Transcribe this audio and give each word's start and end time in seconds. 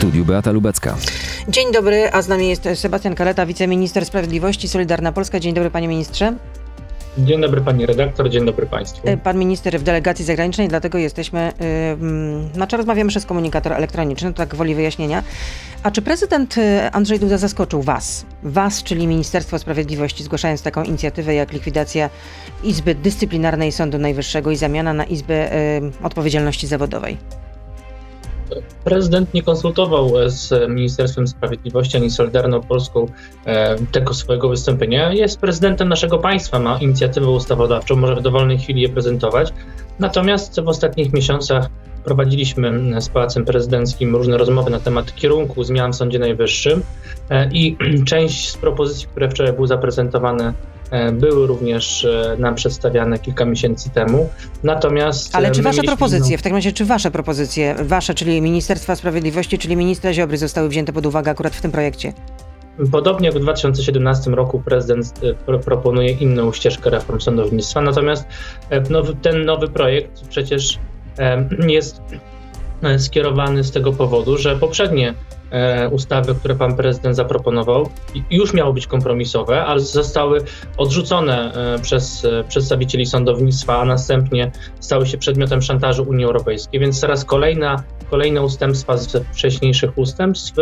studiu 0.00 0.24
Beata 0.24 0.52
Lubecka. 0.52 0.96
Dzień 1.48 1.72
dobry, 1.72 2.12
a 2.12 2.22
z 2.22 2.28
nami 2.28 2.48
jest 2.48 2.68
Sebastian 2.74 3.14
Kaleta, 3.14 3.46
wiceminister 3.46 4.06
sprawiedliwości 4.06 4.68
Solidarna 4.68 5.12
Polska. 5.12 5.40
Dzień 5.40 5.54
dobry 5.54 5.70
panie 5.70 5.88
ministrze. 5.88 6.36
Dzień 7.18 7.40
dobry 7.40 7.60
pani 7.60 7.86
redaktor, 7.86 8.30
dzień 8.30 8.46
dobry 8.46 8.66
państwu. 8.66 9.08
E, 9.08 9.16
pan 9.16 9.38
minister 9.38 9.80
w 9.80 9.82
delegacji 9.82 10.24
zagranicznej, 10.24 10.68
dlatego 10.68 10.98
jesteśmy, 10.98 11.52
yy, 11.60 12.54
znaczy 12.54 12.76
rozmawiamy 12.76 13.10
przez 13.10 13.26
komunikator 13.26 13.72
elektroniczny, 13.72 14.32
to 14.32 14.36
tak 14.36 14.54
woli 14.54 14.74
wyjaśnienia. 14.74 15.22
A 15.82 15.90
czy 15.90 16.02
prezydent 16.02 16.58
y, 16.58 16.92
Andrzej 16.92 17.20
Duda 17.20 17.38
zaskoczył 17.38 17.82
was, 17.82 18.26
was, 18.42 18.82
czyli 18.82 19.06
Ministerstwo 19.06 19.58
Sprawiedliwości, 19.58 20.24
zgłaszając 20.24 20.62
taką 20.62 20.82
inicjatywę 20.82 21.34
jak 21.34 21.52
likwidacja 21.52 22.10
Izby 22.64 22.94
Dyscyplinarnej 22.94 23.72
Sądu 23.72 23.98
Najwyższego 23.98 24.50
i 24.50 24.56
zamiana 24.56 24.92
na 24.92 25.04
Izbę 25.04 25.34
yy, 25.82 25.92
Odpowiedzialności 26.02 26.66
Zawodowej? 26.66 27.18
Prezydent 28.84 29.34
nie 29.34 29.42
konsultował 29.42 30.10
z 30.26 30.70
Ministerstwem 30.70 31.28
Sprawiedliwości 31.28 31.96
ani 31.96 32.10
Solidarną 32.10 32.60
Polską 32.60 33.06
e, 33.44 33.76
tego 33.92 34.14
swojego 34.14 34.48
wystąpienia. 34.48 35.12
Jest 35.12 35.40
prezydentem 35.40 35.88
naszego 35.88 36.18
państwa, 36.18 36.58
ma 36.58 36.78
inicjatywę 36.78 37.30
ustawodawczą, 37.30 37.96
może 37.96 38.16
w 38.16 38.22
dowolnej 38.22 38.58
chwili 38.58 38.82
je 38.82 38.88
prezentować. 38.88 39.52
Natomiast 39.98 40.60
w 40.60 40.68
ostatnich 40.68 41.12
miesiącach 41.12 41.68
prowadziliśmy 42.04 43.00
z 43.00 43.08
Pałacem 43.08 43.44
Prezydenckim 43.44 44.16
różne 44.16 44.38
rozmowy 44.38 44.70
na 44.70 44.80
temat 44.80 45.14
kierunku 45.14 45.64
zmian 45.64 45.92
w 45.92 45.96
Sądzie 45.96 46.18
Najwyższym 46.18 46.82
e, 47.30 47.48
i 47.52 47.76
część 48.10 48.50
z 48.50 48.56
propozycji, 48.56 49.08
które 49.08 49.30
wczoraj 49.30 49.52
były 49.52 49.68
zaprezentowane 49.68 50.54
E, 50.90 51.12
były 51.12 51.46
również 51.46 52.04
e, 52.04 52.36
nam 52.38 52.54
przedstawiane 52.54 53.18
kilka 53.18 53.44
miesięcy 53.44 53.90
temu. 53.90 54.28
Natomiast. 54.62 55.36
Ale 55.36 55.50
czy 55.50 55.62
wasze 55.62 55.82
propozycje, 55.82 56.38
w 56.38 56.42
takim 56.42 56.56
razie, 56.56 56.72
czy 56.72 56.84
wasze 56.84 57.10
propozycje, 57.10 57.74
wasze, 57.84 58.14
czyli 58.14 58.42
Ministerstwa 58.42 58.96
Sprawiedliwości, 58.96 59.58
czyli 59.58 59.76
ministra 59.76 60.12
Ziobry, 60.12 60.38
zostały 60.38 60.68
wzięte 60.68 60.92
pod 60.92 61.06
uwagę 61.06 61.30
akurat 61.30 61.56
w 61.56 61.62
tym 61.62 61.72
projekcie? 61.72 62.12
Podobnie 62.92 63.26
jak 63.26 63.36
w 63.36 63.40
2017 63.40 64.30
roku 64.30 64.60
prezydent 64.60 65.12
e, 65.48 65.58
proponuje 65.58 66.10
inną 66.10 66.52
ścieżkę 66.52 66.90
reform 66.90 67.20
sądownictwa, 67.20 67.80
natomiast 67.80 68.24
ten 69.22 69.44
nowy 69.44 69.68
projekt 69.68 70.28
przecież 70.28 70.78
jest 71.66 72.02
skierowany 72.98 73.64
z 73.64 73.70
tego 73.70 73.92
powodu, 73.92 74.38
że 74.38 74.56
poprzednie 74.56 75.14
ustawy, 75.90 76.34
które 76.34 76.54
pan 76.54 76.76
prezydent 76.76 77.16
zaproponował, 77.16 77.88
już 78.30 78.54
miały 78.54 78.74
być 78.74 78.86
kompromisowe, 78.86 79.64
ale 79.64 79.80
zostały 79.80 80.40
odrzucone 80.76 81.52
e, 81.54 81.78
przez 81.78 82.24
e, 82.24 82.44
przedstawicieli 82.48 83.06
sądownictwa, 83.06 83.78
a 83.78 83.84
następnie 83.84 84.50
stały 84.80 85.06
się 85.06 85.18
przedmiotem 85.18 85.62
szantażu 85.62 86.02
Unii 86.02 86.24
Europejskiej. 86.24 86.80
Więc 86.80 87.00
teraz 87.00 87.24
kolejna, 87.24 87.82
kolejne 88.10 88.42
ustępstwa 88.42 88.96
z 88.96 89.16
wcześniejszych 89.32 89.98
ustępstw 89.98 90.54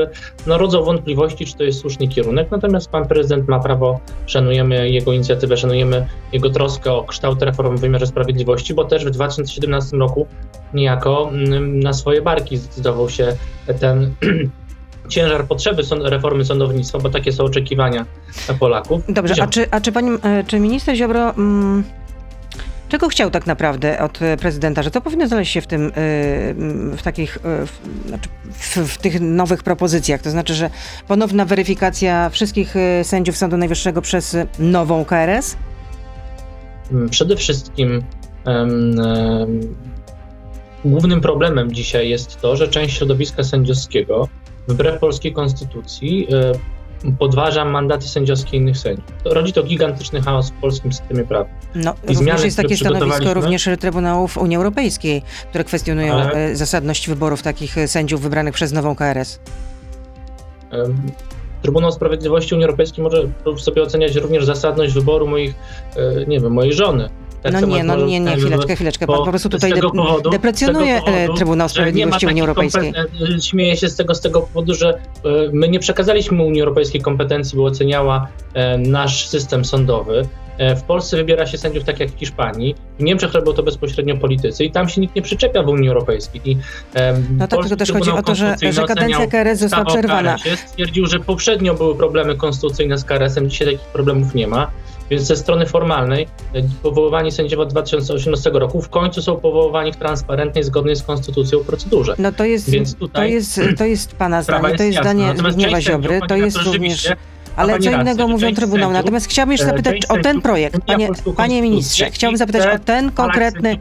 no, 0.47 0.59
rodzą 0.59 0.83
wątpliwości, 0.83 1.47
czy 1.47 1.55
to 1.55 1.65
jest 1.65 1.81
słuszny 1.81 2.09
kierunek. 2.09 2.51
Natomiast 2.51 2.91
pan 2.91 3.09
prezydent 3.09 3.49
ma 3.49 3.59
prawo, 3.59 4.01
szanujemy 4.27 4.91
jego 4.91 5.13
inicjatywę, 5.13 5.57
szanujemy 5.57 6.07
jego 6.33 6.51
troskę 6.51 6.93
o 6.93 7.05
kształt 7.05 7.43
reform 7.43 7.77
w 7.77 7.81
wymiarze 7.81 8.07
sprawiedliwości, 8.07 8.75
bo 8.75 8.85
też 8.85 9.05
w 9.05 9.11
2017 9.11 9.97
roku 9.97 10.27
niejako 10.75 11.29
mm, 11.33 11.81
na 11.81 11.93
swoje 11.93 12.23
barki 12.23 12.57
zdecydował 12.57 13.11
się 13.11 13.37
ten 13.81 14.15
ciężar 15.09 15.45
potrzeby 15.45 15.83
reformy 16.03 16.45
sądownictwa, 16.45 16.99
bo 16.99 17.11
takie 17.11 17.33
są 17.33 17.45
oczekiwania 17.45 18.07
Polaków. 18.61 19.03
Dobrze, 19.09 19.43
a 19.43 19.47
czy, 19.47 19.67
a 19.71 19.81
czy, 19.81 19.93
pani, 19.93 20.11
e, 20.23 20.45
czy 20.47 20.61
minister 20.61 20.97
Ziobro... 20.97 21.31
Mm, 21.31 21.85
czego 22.89 23.09
chciał 23.09 23.31
tak 23.31 23.47
naprawdę 23.47 23.99
od 23.99 24.19
prezydenta? 24.41 24.83
Że 24.83 24.91
co 24.91 25.01
powinno 25.01 25.29
znaleźć 25.29 25.53
się 25.53 25.61
w 25.61 25.67
tym, 25.67 25.87
e, 25.87 25.91
w 26.97 27.03
takich, 27.03 27.37
e, 27.37 27.67
w, 27.67 27.81
znaczy 28.09 28.29
w, 28.53 28.77
w, 28.77 28.99
tych 28.99 29.21
nowych 29.21 29.63
propozycjach? 29.63 30.23
To 30.23 30.31
znaczy, 30.31 30.55
że 30.55 30.71
ponowna 31.09 31.45
weryfikacja 31.45 32.31
wszystkich 32.31 32.75
sędziów 33.03 33.37
Sądu 33.37 33.57
Najwyższego 33.57 34.03
przez 34.03 34.37
nową 34.59 35.05
KRS? 35.05 35.57
Mm, 36.93 37.09
przede 37.09 37.37
wszystkim 37.37 38.03
um, 38.47 38.99
um, 38.99 39.61
głównym 40.85 41.21
problemem 41.21 41.73
dzisiaj 41.73 42.09
jest 42.09 42.41
to, 42.41 42.57
że 42.57 42.69
część 42.69 42.97
środowiska 42.97 43.45
sędziowskiego 43.45 44.29
wbrew 44.69 45.01
polskiej 45.01 45.33
konstytucji 45.33 46.29
e, 46.33 46.53
podważa 47.19 47.65
mandaty 47.65 48.09
sędziowskie 48.09 48.57
innych 48.57 48.79
sędziów. 48.79 49.07
Rodzi 49.25 49.53
to 49.53 49.63
gigantyczny 49.63 50.23
chaos 50.23 50.51
w 50.51 50.53
polskim 50.53 50.93
systemie 50.93 51.25
prawnym. 51.25 51.57
No, 51.75 51.91
I 51.91 51.95
również 51.95 52.19
zmiany, 52.19 52.45
jest 52.45 52.57
takie 52.57 52.77
stanowisko 52.77 53.35
również 53.35 53.69
Trybunałów 53.81 54.39
Unii 54.39 54.57
Europejskiej, 54.57 55.23
które 55.49 55.65
kwestionują 55.65 56.15
ale... 56.15 56.33
E, 56.33 56.57
zasadność 56.57 57.09
wyborów 57.09 57.43
takich 57.43 57.79
e, 57.79 57.89
sędziów 57.89 58.21
wybranych 58.21 58.55
przez 58.55 58.73
nową 58.73 58.95
KRS. 58.95 59.41
Trybunał 61.63 61.93
Sprawiedliwości 61.93 62.55
Unii 62.55 62.65
Europejskiej 62.65 63.05
może 63.05 63.29
sobie 63.57 63.83
oceniać 63.83 64.17
również 64.17 64.45
zasadność 64.45 64.95
wyboru 64.95 65.27
moich, 65.27 65.55
nie 66.27 66.41
wiem, 66.41 66.53
mojej 66.53 66.73
żony 66.73 67.09
tak 67.43 67.53
no 67.53 67.61
nie, 67.61 67.85
no 67.85 67.97
nie, 67.97 68.21
nie, 68.21 68.37
chwileczkę, 68.37 68.75
chwileczkę. 68.75 69.07
Pan 69.07 69.17
po 69.17 69.27
prostu 69.27 69.49
tutaj 69.49 69.73
de 69.73 69.81
powodu, 69.81 70.31
deprecjonuje 70.31 71.01
powodu, 71.01 71.35
Trybunał 71.35 71.69
Sprawiedliwości 71.69 72.27
Unii 72.27 72.41
Europejskiej. 72.41 72.93
Śmieję 73.41 73.77
się 73.77 73.89
z 73.89 73.97
tego, 73.97 74.15
z 74.15 74.21
tego 74.21 74.41
powodu, 74.41 74.75
że 74.75 74.89
e, 74.89 74.99
my 75.53 75.69
nie 75.69 75.79
przekazaliśmy 75.79 76.43
Unii 76.43 76.61
Europejskiej 76.61 77.01
kompetencji, 77.01 77.57
by 77.57 77.63
oceniała 77.63 78.29
e, 78.55 78.79
nasz 78.79 79.29
system 79.29 79.65
sądowy. 79.65 80.29
E, 80.59 80.77
w 80.77 80.83
Polsce 80.83 81.17
wybiera 81.17 81.47
się 81.47 81.59
sędziów 81.59 81.85
tak 81.85 82.01
jak 82.01 82.11
w 82.11 82.19
Hiszpanii. 82.19 82.75
W 82.99 83.03
Niemczech 83.03 83.33
robią 83.33 83.53
to 83.53 83.63
bezpośrednio 83.63 84.17
politycy 84.17 84.65
i 84.65 84.71
tam 84.71 84.89
się 84.89 85.01
nikt 85.01 85.17
nie 85.17 85.23
przyczepia 85.23 85.63
w 85.63 85.69
Unii 85.69 85.89
Europejskiej. 85.89 86.41
I, 86.45 86.57
no 87.39 87.49
tak, 87.49 87.61
tylko 87.61 87.77
też 87.77 87.93
chodzi 87.93 88.11
o 88.11 88.23
to, 88.23 88.35
że, 88.35 88.57
że 88.71 88.85
kadencja 88.85 89.27
KRS 89.27 89.59
została 89.59 89.85
przerwana. 89.85 90.37
Stwierdził, 90.67 91.07
że 91.07 91.21
poprzednio 91.21 91.75
były 91.75 91.95
problemy 91.95 92.37
konstytucyjne 92.37 92.99
z 92.99 93.05
KRS-em, 93.05 93.51
dzisiaj 93.51 93.67
takich 93.67 93.81
problemów 93.81 94.35
nie 94.35 94.47
ma. 94.47 94.71
Więc 95.11 95.23
ze 95.23 95.37
strony 95.37 95.67
formalnej 95.67 96.29
e, 96.55 96.63
powoływani 96.83 97.33
sędziowie 97.33 97.63
od 97.63 97.71
2018 97.71 98.51
roku 98.51 98.83
w 98.83 98.89
końcu 98.89 99.23
są 99.23 99.37
powoływani 99.37 99.93
w 99.93 99.97
transparentnej, 99.97 100.65
zgodnej 100.65 100.97
z 100.97 101.03
konstytucją 101.03 101.59
procedurze. 101.59 102.15
No 102.19 102.33
to 102.33 102.45
jest, 102.45 102.71
Więc 102.71 102.95
tutaj 102.95 103.29
to 103.29 103.35
jest, 103.35 103.61
to 103.79 103.85
jest 103.85 104.17
pana 104.17 104.43
zdanie, 104.43 104.77
to 104.77 104.83
jest 104.83 104.99
zdanie 104.99 105.35
Zbigniewa 105.39 105.81
Ziobry, 105.81 106.21
to 106.29 106.37
jest 106.37 106.57
również... 106.57 107.13
Ale 107.59 107.79
co 107.79 107.91
innego 107.91 108.29
mówią 108.29 108.55
Trybunał. 108.55 108.91
Natomiast 108.91 109.29
chciałbym 109.29 109.53
jeszcze 109.53 109.67
zapytać 109.67 110.07
o 110.07 110.17
ten 110.17 110.41
projekt. 110.41 110.81
Panie, 110.87 111.09
panie 111.37 111.63
ministrze, 111.63 112.11
chciałbym 112.11 112.39
zapytać 112.39 112.75
o 112.75 112.79
ten 112.79 113.13
konkretny... 113.13 113.79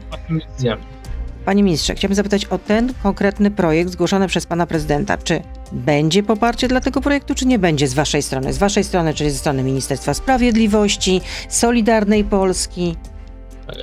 Panie 1.44 1.62
ministrze, 1.62 1.94
chciałbym 1.94 2.14
zapytać 2.14 2.44
o 2.44 2.58
ten 2.58 2.92
konkretny 3.02 3.50
projekt 3.50 3.90
zgłoszony 3.90 4.28
przez 4.28 4.46
pana 4.46 4.66
prezydenta. 4.66 5.16
Czy 5.16 5.42
będzie 5.72 6.22
poparcie 6.22 6.68
dla 6.68 6.80
tego 6.80 7.00
projektu, 7.00 7.34
czy 7.34 7.46
nie 7.46 7.58
będzie 7.58 7.88
z 7.88 7.94
waszej 7.94 8.22
strony? 8.22 8.52
Z 8.52 8.58
waszej 8.58 8.84
strony, 8.84 9.14
czyli 9.14 9.30
ze 9.30 9.38
strony 9.38 9.62
Ministerstwa 9.62 10.14
Sprawiedliwości, 10.14 11.20
Solidarnej 11.48 12.24
Polski? 12.24 12.96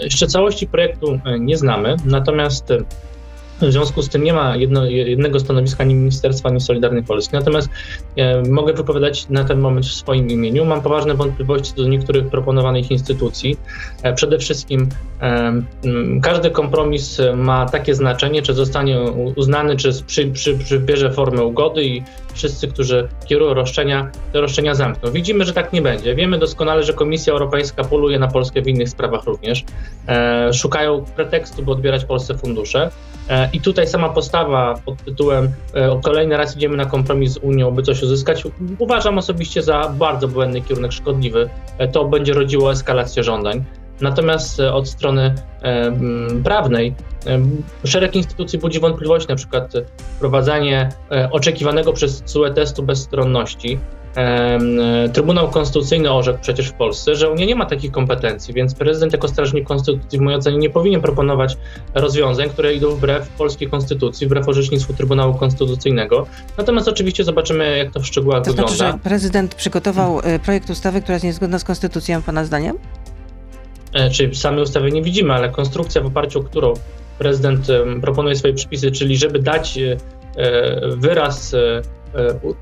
Jeszcze 0.04 0.28
całości 0.28 0.68
projektu 0.68 1.20
e, 1.26 1.40
nie 1.40 1.58
znamy, 1.58 1.96
natomiast 2.06 2.72
e, 2.72 2.78
w 3.62 3.72
związku 3.72 4.02
z 4.02 4.10
tym 4.10 4.24
nie 4.24 4.34
ma 4.34 4.56
jedno, 4.56 4.86
jednego 4.86 5.40
stanowiska 5.40 5.84
ani 5.84 5.96
Ministerstwa, 5.96 6.50
ani 6.50 6.62
Solidarnej 6.62 7.04
Polski. 7.04 7.36
Natomiast 7.36 7.70
e, 8.16 8.42
mogę 8.42 8.74
wypowiadać 8.74 9.30
na 9.30 9.44
ten 9.44 9.60
moment 9.60 9.86
w 9.86 9.94
swoim 9.94 10.30
imieniu. 10.30 10.66
Mam 10.66 10.82
poważne 10.82 11.14
wątpliwości 11.14 11.74
do 11.76 11.88
niektórych 11.88 12.28
proponowanych 12.28 12.92
instytucji. 12.92 13.58
E, 14.04 14.14
przede 14.14 14.38
wszystkim 14.38 14.90
e, 15.22 15.62
każdy 16.22 16.52
kompromis 16.52 17.22
ma 17.36 17.66
takie 17.66 17.96
znaczenie, 17.96 18.42
czy 18.42 18.54
zostanie 18.54 19.02
uznany, 19.36 19.76
czy 19.76 20.04
przy, 20.08 20.28
przy, 20.28 20.58
przybierze 20.58 21.12
formę 21.12 21.44
ugody 21.44 21.84
i 21.84 22.04
wszyscy, 22.34 22.68
którzy 22.68 23.08
kierują 23.26 23.54
roszczenia, 23.54 24.12
te 24.34 24.42
roszczenia 24.42 24.76
zamkną. 24.76 25.12
Widzimy, 25.12 25.46
że 25.46 25.54
tak 25.54 25.74
nie 25.74 25.82
będzie. 25.82 26.16
Wiemy 26.16 26.38
doskonale, 26.38 26.84
że 26.84 26.94
Komisja 26.94 27.34
Europejska 27.34 27.84
poluje 27.84 28.20
na 28.20 28.28
Polskę 28.28 28.62
w 28.62 28.68
innych 28.68 28.90
sprawach 28.90 29.24
również. 29.24 29.64
E, 30.08 30.54
szukają 30.54 31.06
pretekstu, 31.16 31.64
by 31.64 31.72
odbierać 31.72 32.06
Polsce 32.06 32.38
fundusze. 32.38 32.92
E, 33.46 33.50
I 33.54 33.62
tutaj 33.62 33.88
sama 33.88 34.10
postawa 34.10 34.80
pod 34.86 35.04
tytułem 35.04 35.52
e, 35.74 36.00
kolejny 36.04 36.38
raz 36.38 36.56
idziemy 36.56 36.78
na 36.78 36.86
kompromis 36.86 37.32
z 37.32 37.38
Unią, 37.38 37.72
by 37.72 37.84
coś 37.84 38.04
uzyskać, 38.04 38.44
uważam 38.80 39.18
osobiście 39.18 39.64
za 39.64 39.90
bardzo 39.90 40.28
błędny 40.28 40.62
kierunek, 40.62 40.92
szkodliwy. 40.92 41.50
E, 41.78 41.88
to 41.88 42.06
będzie 42.06 42.34
rodziło 42.34 42.72
eskalację 42.72 43.24
żądań. 43.24 43.64
Natomiast 44.02 44.60
od 44.60 44.90
strony 44.90 45.36
prawnej 46.44 46.96
szereg 47.86 48.16
instytucji 48.16 48.60
budzi 48.60 48.80
wątpliwości, 48.80 49.30
na 49.30 49.36
przykład 49.36 49.74
wprowadzanie 50.16 50.90
oczekiwanego 51.32 51.94
przez 51.94 52.24
CUE 52.24 52.50
testu 52.50 52.84
bezstronności, 52.84 53.80
Trybunał 55.14 55.50
Konstytucyjny 55.50 56.12
orzekł 56.12 56.40
przecież 56.42 56.68
w 56.68 56.74
Polsce, 56.74 57.16
że 57.16 57.30
Unia 57.30 57.46
nie 57.46 57.56
ma 57.56 57.66
takich 57.66 57.92
kompetencji, 57.92 58.54
więc 58.54 58.76
prezydent 58.76 59.14
jako 59.14 59.28
strażnik 59.28 59.68
konstytucji 59.68 60.20
w 60.20 60.22
mojej 60.22 60.40
ocenie 60.40 60.58
nie 60.58 60.70
powinien 60.70 61.02
proponować 61.02 61.58
rozwiązań, 61.94 62.50
które 62.50 62.74
idą 62.74 62.90
wbrew 62.96 63.30
polskiej 63.30 63.70
konstytucji, 63.70 64.28
wbrew 64.28 64.48
orzecznictwu 64.48 64.94
Trybunału 64.94 65.34
Konstytucyjnego. 65.34 66.28
Natomiast 66.58 66.88
oczywiście 66.88 67.24
zobaczymy, 67.24 67.78
jak 67.78 67.92
to 67.92 68.00
w 68.00 68.06
szczegółach 68.06 68.44
to 68.44 68.52
wygląda. 68.52 68.72
To 68.72 68.78
znaczy, 68.78 68.94
że 68.94 69.00
prezydent 69.00 69.56
przygotował 69.56 70.20
e, 70.24 70.40
projekt 70.40 70.70
ustawy, 70.70 71.02
która 71.02 71.16
jest 71.16 71.26
niezgodna 71.26 71.60
z 71.60 71.64
konstytucją, 71.64 72.22
pana 72.22 72.46
zdaniem? 72.46 72.78
E, 73.94 74.10
czyli 74.10 74.36
samej 74.36 74.64
ustawy 74.64 74.92
nie 74.92 75.02
widzimy, 75.02 75.34
ale 75.34 75.50
konstrukcja 75.50 76.02
w 76.02 76.06
oparciu 76.06 76.40
o 76.40 76.44
którą 76.44 76.74
prezydent 77.18 77.68
proponuje 78.02 78.36
swoje 78.36 78.54
przepisy, 78.54 78.92
czyli 78.92 79.18
żeby 79.18 79.40
dać 79.40 79.78
e, 79.78 79.98
wyraz 80.96 81.56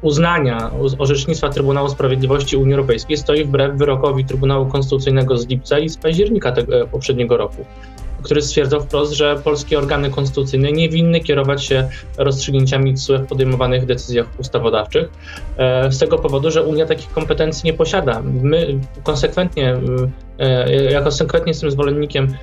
uznania 0.02 0.72
orzecznictwa 1.00 1.50
Trybunału 1.50 1.90
Sprawiedliwości 1.90 2.58
Unii 2.58 2.74
Europejskiej 2.74 3.18
stoi 3.18 3.44
wbrew 3.44 3.78
wyrokowi 3.78 4.26
Trybunału 4.26 4.66
Konstytucyjnego 4.66 5.38
z 5.38 5.48
lipca 5.48 5.80
i 5.80 5.90
z 5.90 5.98
października 5.98 6.52
tego 6.52 6.88
poprzedniego 6.88 7.38
roku 7.38 7.66
który 8.24 8.42
stwierdzał 8.42 8.82
wprost, 8.82 9.14
że 9.14 9.42
polskie 9.44 9.78
organy 9.78 10.10
konstytucyjne 10.10 10.72
nie 10.72 10.90
winny 10.90 11.20
kierować 11.20 11.66
się 11.66 11.90
rozstrzygnięciami 12.18 12.98
CUE 12.98 13.18
w 13.18 13.28
podejmowanych 13.28 13.86
decyzjach 13.86 14.26
ustawodawczych. 14.40 15.10
E, 15.58 15.92
z 15.92 16.00
tego 16.00 16.18
powodu, 16.18 16.52
że 16.52 16.64
Unia 16.64 16.86
takich 16.86 17.12
kompetencji 17.12 17.68
nie 17.68 17.74
posiada. 17.74 18.22
My 18.22 18.80
konsekwentnie, 19.04 19.74
e, 19.74 19.80
ja 20.92 21.02
konsekwentnie 21.02 21.50
jestem 21.50 21.72
zwolennikiem 21.72 22.36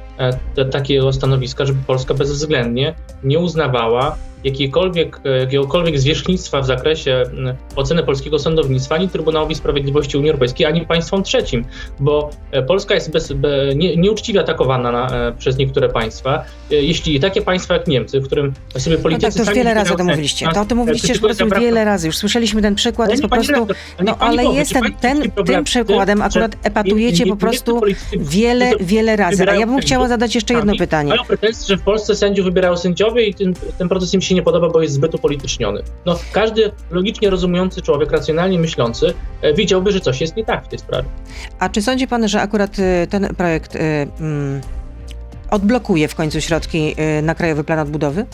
e, 0.57 0.65
takiego 0.65 1.13
stanowiska, 1.13 1.67
żeby 1.67 1.79
Polska 1.87 2.15
bezwzględnie 2.15 2.95
nie 3.25 3.39
uznawała 3.39 4.17
jakiejkolwiek, 4.45 5.21
jakiegokolwiek 5.41 5.99
zwierzchnictwa 5.99 6.61
w 6.61 6.67
zakresie 6.67 7.23
oceny 7.77 8.03
polskiego 8.03 8.39
sądownictwa 8.39 8.95
ani 8.95 9.09
Trybunałowi 9.09 9.55
Sprawiedliwości 9.55 10.17
Unii 10.17 10.31
Europejskiej, 10.31 10.67
ani 10.67 10.87
państwom 10.87 11.23
trzecim, 11.23 11.65
bo 12.01 12.31
Polska 12.67 12.95
jest 12.95 13.13
bez, 13.13 13.33
be, 13.33 13.75
nie, 13.75 13.97
nieuczciwie 13.97 14.41
atakowana 14.41 14.93
na, 14.93 15.33
przez 15.39 15.59
niektóre 15.59 15.89
państwa. 15.89 16.45
Jeśli 16.71 17.21
takie 17.21 17.43
państwa 17.43 17.75
jak 17.75 17.87
Niemcy, 17.87 18.21
w 18.21 18.27
którym 18.27 18.53
sobie 18.79 18.99
politycy... 18.99 19.27
No 19.27 19.33
tak, 19.33 19.45
to 19.45 19.51
już 19.51 19.59
wiele 19.59 19.75
razy 19.75 19.95
o 19.95 19.97
tym 19.97 20.07
mówiliście. 20.07 20.49
To 20.55 20.61
o 20.61 20.65
tym 20.65 20.79
mówiliście 20.79 21.09
już 21.09 21.19
po 21.19 21.27
prostu 21.27 21.49
wiele 21.61 21.85
razy. 21.85 22.07
Już 22.07 22.17
słyszeliśmy 22.17 22.63
ten 22.63 22.75
przykład, 22.75 23.11
jest 23.11 23.23
po 23.23 23.29
prostu... 23.29 23.67
No 24.05 24.17
ale 24.19 24.45
jest 24.45 24.73
ten, 24.73 24.83
ten, 25.01 25.31
tym 25.47 25.65
przykładem 25.65 26.23
akurat 26.23 26.57
epatujecie 26.63 27.27
po 27.27 27.37
prostu 27.37 27.80
wiele, 28.19 28.73
wiele 28.81 29.17
razy. 29.17 29.51
A 29.51 29.55
ja 29.55 29.67
bym 29.67 29.79
chciała 29.79 30.09
zadać 30.09 30.35
jeszcze 30.35 30.55
jedno 30.55 30.77
pytanie. 30.77 31.09
Mają 31.09 31.25
pretensje, 31.25 31.67
że 31.67 31.77
w 31.77 31.83
Polsce 31.83 32.17
sędziów 32.17 32.45
wybierają 32.45 32.77
sędziowie 32.77 33.27
i 33.27 33.35
ten, 33.35 33.55
ten 33.79 33.89
proces 33.89 34.15
im 34.15 34.21
się 34.21 34.35
nie 34.35 34.43
podoba, 34.43 34.69
bo 34.69 34.83
jest 34.83 34.95
zbyt 34.95 35.15
upolityczniony. 35.15 35.83
No, 36.07 36.19
każdy 36.33 36.71
logicznie 36.91 37.31
rozumujący 37.31 37.83
człowiek, 37.83 38.13
racjonalnie 38.13 38.59
myślący, 38.59 39.15
e, 39.43 39.55
widziałby, 39.55 39.93
że 39.93 40.01
coś 40.01 40.21
jest 40.21 40.37
nie 40.37 40.45
tak 40.45 40.65
w 40.65 40.69
tej 40.69 40.79
sprawie. 40.79 41.09
A 41.59 41.69
czy 41.69 41.83
sądzi 41.83 42.07
pan, 42.07 42.29
że 42.29 42.41
akurat 42.41 42.79
e, 42.79 43.07
ten 43.07 43.35
projekt 43.37 43.77
y, 43.77 43.79
mm, 43.79 44.61
odblokuje 45.51 46.09
w 46.09 46.15
końcu 46.15 46.41
środki 46.41 46.97
na 47.23 47.35
Krajowy 47.35 47.65
Plan 47.65 47.79
Odbudowy? 47.79 48.27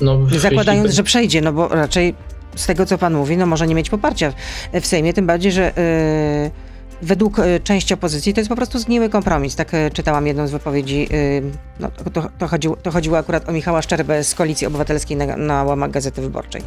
No, 0.00 0.18
Zakładając, 0.30 0.84
jeśli... 0.84 0.96
że 0.96 1.02
przejdzie, 1.02 1.40
no 1.40 1.52
bo 1.52 1.68
raczej 1.68 2.14
z 2.56 2.66
tego, 2.66 2.86
co 2.86 2.98
pan 2.98 3.14
mówi, 3.14 3.36
no 3.36 3.46
może 3.46 3.66
nie 3.66 3.74
mieć 3.74 3.90
poparcia 3.90 4.32
w 4.80 4.86
Sejmie, 4.86 5.12
tym 5.12 5.26
bardziej, 5.26 5.52
że 5.52 5.62
yy, 5.62 6.71
według 7.02 7.38
y, 7.38 7.60
części 7.64 7.94
opozycji 7.94 8.34
to 8.34 8.40
jest 8.40 8.48
po 8.48 8.56
prostu 8.56 8.78
zgniły 8.78 9.08
kompromis. 9.08 9.56
Tak 9.56 9.74
y, 9.74 9.90
czytałam 9.92 10.26
jedną 10.26 10.46
z 10.46 10.50
wypowiedzi, 10.50 11.00
yy, 11.00 11.42
no, 11.80 11.90
to, 12.12 12.28
to, 12.38 12.48
chodziło, 12.48 12.76
to 12.76 12.90
chodziło 12.90 13.18
akurat 13.18 13.48
o 13.48 13.52
Michała 13.52 13.82
Szczerbę 13.82 14.24
z 14.24 14.34
Koalicji 14.34 14.66
Obywatelskiej 14.66 15.16
na, 15.16 15.36
na 15.36 15.64
łamach 15.64 15.90
Gazety 15.90 16.22
Wyborczej. 16.22 16.62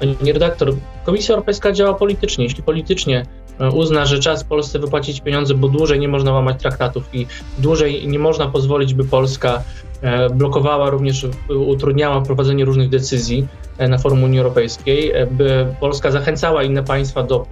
Pani 0.00 0.32
redaktor, 0.32 0.74
Komisja 1.04 1.34
Europejska 1.34 1.72
działa 1.72 1.94
politycznie. 1.94 2.44
Jeśli 2.44 2.62
politycznie 2.62 3.26
e, 3.60 3.70
uzna, 3.70 4.06
że 4.06 4.18
czas 4.18 4.44
Polsce 4.44 4.78
wypłacić 4.78 5.20
pieniądze, 5.20 5.54
bo 5.54 5.68
dłużej 5.68 6.00
nie 6.00 6.08
można 6.08 6.32
łamać 6.32 6.62
traktatów 6.62 7.04
i 7.12 7.26
dłużej 7.58 8.08
nie 8.08 8.18
można 8.18 8.48
pozwolić, 8.48 8.94
by 8.94 9.04
Polska 9.04 9.54
e, 9.54 9.91
blokowała, 10.34 10.90
również 10.90 11.26
utrudniała 11.48 12.20
prowadzenie 12.20 12.64
różnych 12.64 12.88
decyzji 12.88 13.46
e, 13.78 13.88
na 13.88 13.98
forum 13.98 14.22
Unii 14.22 14.38
Europejskiej, 14.38 15.12
by 15.30 15.66
Polska 15.80 16.10
zachęcała 16.10 16.62
inne 16.62 16.82
państwa 16.82 17.22
do 17.22 17.46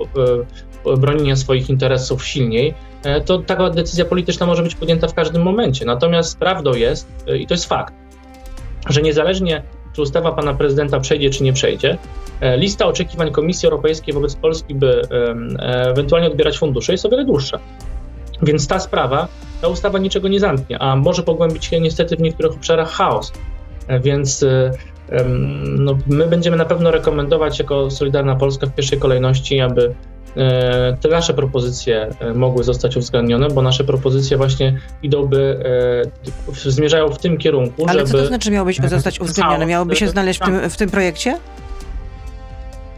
bronienia 0.98 1.36
swoich 1.36 1.70
interesów 1.70 2.24
silniej, 2.26 2.74
to 3.24 3.38
taka 3.38 3.70
decyzja 3.70 4.04
polityczna 4.04 4.46
może 4.46 4.62
być 4.62 4.74
podjęta 4.74 5.08
w 5.08 5.14
każdym 5.14 5.42
momencie. 5.42 5.84
Natomiast 5.84 6.38
prawdą 6.38 6.74
jest, 6.74 7.08
i 7.38 7.46
to 7.46 7.54
jest 7.54 7.66
fakt, 7.66 7.94
że 8.88 9.02
niezależnie 9.02 9.62
czy 9.92 10.02
ustawa 10.02 10.32
pana 10.32 10.54
prezydenta 10.54 11.00
przejdzie, 11.00 11.30
czy 11.30 11.44
nie 11.44 11.52
przejdzie. 11.52 11.98
E, 12.40 12.56
lista 12.56 12.86
oczekiwań 12.86 13.30
Komisji 13.30 13.66
Europejskiej 13.66 14.14
wobec 14.14 14.36
Polski, 14.36 14.74
by 14.74 15.02
e, 15.58 15.90
ewentualnie 15.90 16.28
odbierać 16.28 16.58
fundusze, 16.58 16.92
jest 16.92 17.06
o 17.06 17.08
wiele 17.08 17.24
dłuższa. 17.24 17.58
Więc 18.42 18.66
ta 18.66 18.80
sprawa, 18.80 19.28
ta 19.60 19.68
ustawa 19.68 19.98
niczego 19.98 20.28
nie 20.28 20.40
zamknie, 20.40 20.78
a 20.78 20.96
może 20.96 21.22
pogłębić 21.22 21.64
się 21.64 21.80
niestety 21.80 22.16
w 22.16 22.20
niektórych 22.20 22.52
obszarach 22.52 22.90
chaos. 22.90 23.32
E, 23.86 24.00
więc 24.00 24.44
no, 25.64 25.98
my 26.06 26.26
będziemy 26.26 26.56
na 26.56 26.64
pewno 26.64 26.90
rekomendować 26.90 27.58
jako 27.58 27.90
Solidarna 27.90 28.36
Polska 28.36 28.66
w 28.66 28.74
pierwszej 28.74 28.98
kolejności, 28.98 29.60
aby 29.60 29.94
E, 30.36 30.96
te 31.00 31.08
nasze 31.08 31.34
propozycje 31.34 32.10
e, 32.20 32.34
mogły 32.34 32.64
zostać 32.64 32.96
uwzględnione, 32.96 33.48
bo 33.48 33.62
nasze 33.62 33.84
propozycje 33.84 34.36
właśnie 34.36 34.78
idąby, 35.02 35.62
e, 36.54 36.70
zmierzają 36.70 37.08
w 37.08 37.18
tym 37.18 37.38
kierunku, 37.38 37.84
Ale 37.88 37.98
żeby... 37.98 38.10
co 38.10 38.18
to 38.18 38.26
znaczy 38.26 38.50
miałoby 38.50 38.72
zostać 38.88 39.20
uwzględnione? 39.20 39.66
Miałoby 39.66 39.96
się 39.96 40.08
znaleźć 40.08 40.40
w 40.40 40.44
tym, 40.44 40.70
w 40.70 40.76
tym 40.76 40.90
projekcie? 40.90 41.38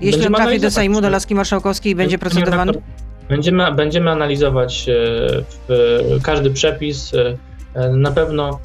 Jeśli 0.00 0.26
on 0.26 0.32
trafi 0.32 0.60
do 0.60 0.70
Sejmu, 0.70 1.00
do 1.00 1.10
Laski 1.10 1.34
Marszałkowskiej 1.34 1.92
i 1.92 1.94
będzie 1.94 2.18
procedowany? 2.18 2.72
Będziemy, 3.28 3.72
będziemy 3.72 4.10
analizować 4.10 4.86
każdy 6.22 6.50
przepis. 6.50 7.12
Na 7.92 8.10
pewno 8.10 8.58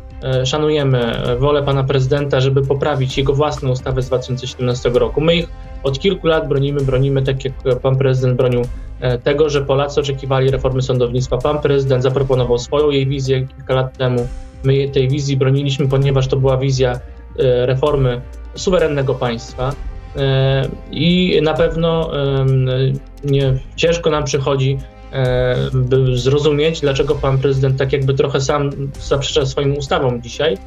szanujemy 0.45 1.21
wolę 1.39 1.63
pana 1.63 1.83
prezydenta, 1.83 2.39
żeby 2.39 2.61
poprawić 2.61 3.17
jego 3.17 3.33
własną 3.33 3.69
ustawę 3.69 4.01
z 4.01 4.07
2017 4.07 4.89
roku. 4.89 5.21
My 5.21 5.35
ich 5.35 5.47
od 5.83 5.99
kilku 5.99 6.27
lat 6.27 6.47
bronimy, 6.47 6.81
bronimy 6.81 7.21
tak 7.21 7.45
jak 7.45 7.79
pan 7.81 7.97
prezydent 7.97 8.37
bronił 8.37 8.61
e, 8.99 9.17
tego, 9.17 9.49
że 9.49 9.61
Polacy 9.61 9.99
oczekiwali 9.99 10.51
reformy 10.51 10.81
sądownictwa. 10.81 11.37
Pan 11.37 11.59
prezydent 11.59 12.03
zaproponował 12.03 12.57
swoją 12.57 12.89
jej 12.89 13.07
wizję 13.07 13.47
kilka 13.47 13.73
lat 13.73 13.97
temu. 13.97 14.27
My 14.63 14.89
tej 14.89 15.09
wizji 15.09 15.37
broniliśmy, 15.37 15.87
ponieważ 15.87 16.27
to 16.27 16.37
była 16.37 16.57
wizja 16.57 16.91
e, 16.91 17.65
reformy 17.65 18.21
suwerennego 18.55 19.15
państwa. 19.15 19.73
E, 20.15 20.67
I 20.91 21.39
na 21.43 21.53
pewno 21.53 22.11
nie, 23.27 23.53
ciężko 23.75 24.09
nam 24.09 24.23
przychodzi 24.23 24.77
by 25.73 26.17
zrozumieć, 26.17 26.81
dlaczego 26.81 27.15
pan 27.15 27.37
prezydent 27.37 27.79
tak 27.79 27.93
jakby 27.93 28.13
trochę 28.13 28.41
sam 28.41 28.69
zaprzecza 28.99 29.45
swoim 29.45 29.77
ustawom 29.77 30.21
dzisiaj, 30.21 30.57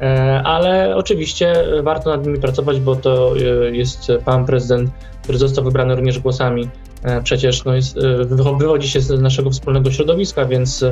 E, 0.00 0.42
ale 0.44 0.96
oczywiście 0.96 1.54
warto 1.82 2.10
nad 2.10 2.26
nimi 2.26 2.40
pracować, 2.40 2.80
bo 2.80 2.96
to 2.96 3.34
e, 3.36 3.76
jest 3.76 4.12
pan 4.24 4.46
prezydent, 4.46 4.90
który 5.22 5.38
został 5.38 5.64
wybrany 5.64 5.94
również 5.94 6.18
głosami. 6.18 6.68
E, 7.02 7.22
przecież 7.22 7.64
no 7.64 7.74
jest, 7.74 7.98
wywodzi 8.58 8.88
się 8.88 9.00
z 9.00 9.20
naszego 9.20 9.50
wspólnego 9.50 9.90
środowiska, 9.90 10.44
więc 10.44 10.84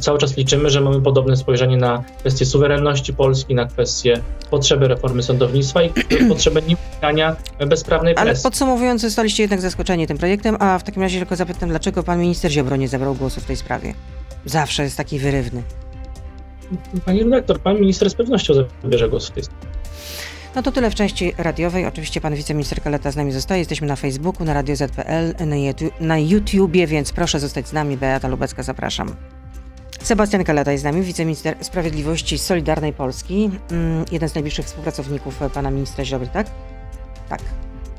cały 0.00 0.18
czas 0.18 0.36
liczymy, 0.36 0.70
że 0.70 0.80
mamy 0.80 1.00
podobne 1.00 1.36
spojrzenie 1.36 1.76
na 1.76 2.04
kwestię 2.18 2.46
suwerenności 2.46 3.14
Polski, 3.14 3.54
na 3.54 3.66
kwestię 3.66 4.20
potrzeby 4.50 4.88
reformy 4.88 5.22
sądownictwa 5.22 5.82
i 5.82 5.90
potrzeby 6.28 6.62
nieunikania 6.62 7.36
bezprawnej 7.66 8.14
presji. 8.14 8.30
Ale 8.30 8.42
podsumowując, 8.42 9.02
zostaliście 9.02 9.42
jednak 9.42 9.60
zaskoczeni 9.60 10.06
tym 10.06 10.18
projektem, 10.18 10.56
a 10.60 10.78
w 10.78 10.82
takim 10.82 11.02
razie 11.02 11.18
tylko 11.18 11.36
zapytam, 11.36 11.68
dlaczego 11.68 12.02
pan 12.02 12.20
minister 12.20 12.50
Ziobro 12.50 12.76
nie 12.76 12.88
zabrał 12.88 13.14
głosu 13.14 13.40
w 13.40 13.44
tej 13.44 13.56
sprawie? 13.56 13.94
Zawsze 14.44 14.82
jest 14.82 14.96
taki 14.96 15.18
wyrywny. 15.18 15.62
Pani 17.04 17.22
redaktor, 17.22 17.60
pan 17.60 17.80
minister 17.80 18.10
z 18.10 18.14
pewnością 18.14 18.54
zabierze 18.82 19.08
głos 19.08 19.28
w 19.28 19.30
tej 19.30 19.42
sprawie. 19.42 19.66
No 20.54 20.62
to 20.62 20.72
tyle 20.72 20.90
w 20.90 20.94
części 20.94 21.32
radiowej. 21.38 21.86
Oczywiście 21.86 22.20
pan 22.20 22.34
wiceminister 22.34 22.82
Kaleta 22.82 23.10
z 23.10 23.16
nami 23.16 23.32
zostaje. 23.32 23.58
Jesteśmy 23.58 23.86
na 23.86 23.96
Facebooku, 23.96 24.44
na 24.46 24.54
Radio 24.54 24.76
ZPL, 24.76 25.46
na, 25.46 25.56
YouTube, 25.56 25.92
YouTubie, 26.30 26.86
więc 26.86 27.12
proszę 27.12 27.40
zostać 27.40 27.68
z 27.68 27.72
nami. 27.72 27.96
Beata 27.96 28.28
Lubecka, 28.28 28.62
zapraszam. 28.62 29.14
Sebastian 30.02 30.44
Kaleta 30.44 30.72
jest 30.72 30.82
z 30.82 30.84
nami, 30.84 31.02
wiceminister 31.02 31.56
sprawiedliwości 31.60 32.38
Solidarnej 32.38 32.92
Polski, 32.92 33.50
mm, 33.70 34.04
jeden 34.12 34.28
z 34.28 34.34
najbliższych 34.34 34.66
współpracowników 34.66 35.40
pana 35.54 35.70
ministra 35.70 36.04
Ziobry, 36.04 36.28
tak? 36.32 36.46
Tak. 37.28 37.40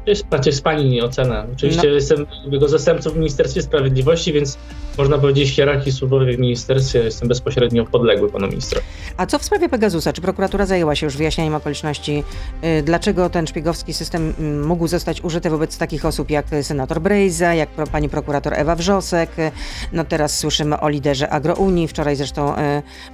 To 0.06 0.10
jest, 0.10 0.30
to 0.30 0.38
jest 0.46 0.64
pani 0.64 1.02
ocena. 1.02 1.46
Oczywiście 1.54 1.88
no. 1.88 1.94
jestem 1.94 2.26
jego 2.52 2.70
zastępcą 2.70 3.10
w 3.10 3.16
Ministerstwie 3.16 3.62
Sprawiedliwości, 3.62 4.34
więc 4.34 4.58
można 4.98 5.18
powiedzieć 5.18 5.50
w 5.52 5.56
hierarchii 5.56 5.92
służbowej 5.92 6.38
w 6.38 6.40
ministerstwie 6.40 7.00
jestem 7.00 7.28
bezpośrednio 7.28 7.86
podległy 7.86 8.30
panu 8.32 8.48
ministrowi. 8.48 8.86
A 9.18 9.26
co 9.26 9.40
w 9.40 9.44
sprawie 9.44 9.70
Pegasusa? 9.70 10.14
Czy 10.14 10.22
prokuratura 10.22 10.66
zajęła 10.66 10.96
się 10.96 11.06
już 11.06 11.18
wyjaśnianiem 11.18 11.56
okoliczności, 11.56 12.24
y, 12.64 12.84
dlaczego 12.84 13.30
ten 13.30 13.48
szpiegowski 13.48 13.94
system 13.94 14.34
mm, 14.40 14.68
mógł 14.68 14.88
zostać 14.88 15.22
użyty 15.22 15.50
wobec 15.50 15.78
takich 15.78 16.06
osób 16.06 16.30
jak 16.30 16.46
senator 16.62 17.02
Brejza, 17.02 17.54
jak 17.54 17.70
pani 17.70 18.10
prokurator 18.10 18.54
Ewa 18.54 18.76
Wrzosek? 18.76 19.30
No 19.94 20.04
teraz 20.04 20.40
słyszymy 20.40 20.80
o 20.80 20.90
liderze 20.90 21.30
Agrounii. 21.30 21.88
Wczoraj 21.88 22.16
zresztą 22.16 22.58
y, 22.58 22.60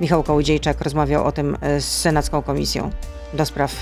Michał 0.01 0.24
Kołodziejczak 0.24 0.81
rozmawiał 0.81 1.25
o 1.25 1.31
tym 1.31 1.58
y, 1.77 1.81
z 1.81 1.86
Senacką 1.86 2.41
Komisją 2.41 2.91
do 3.33 3.45
spraw 3.45 3.81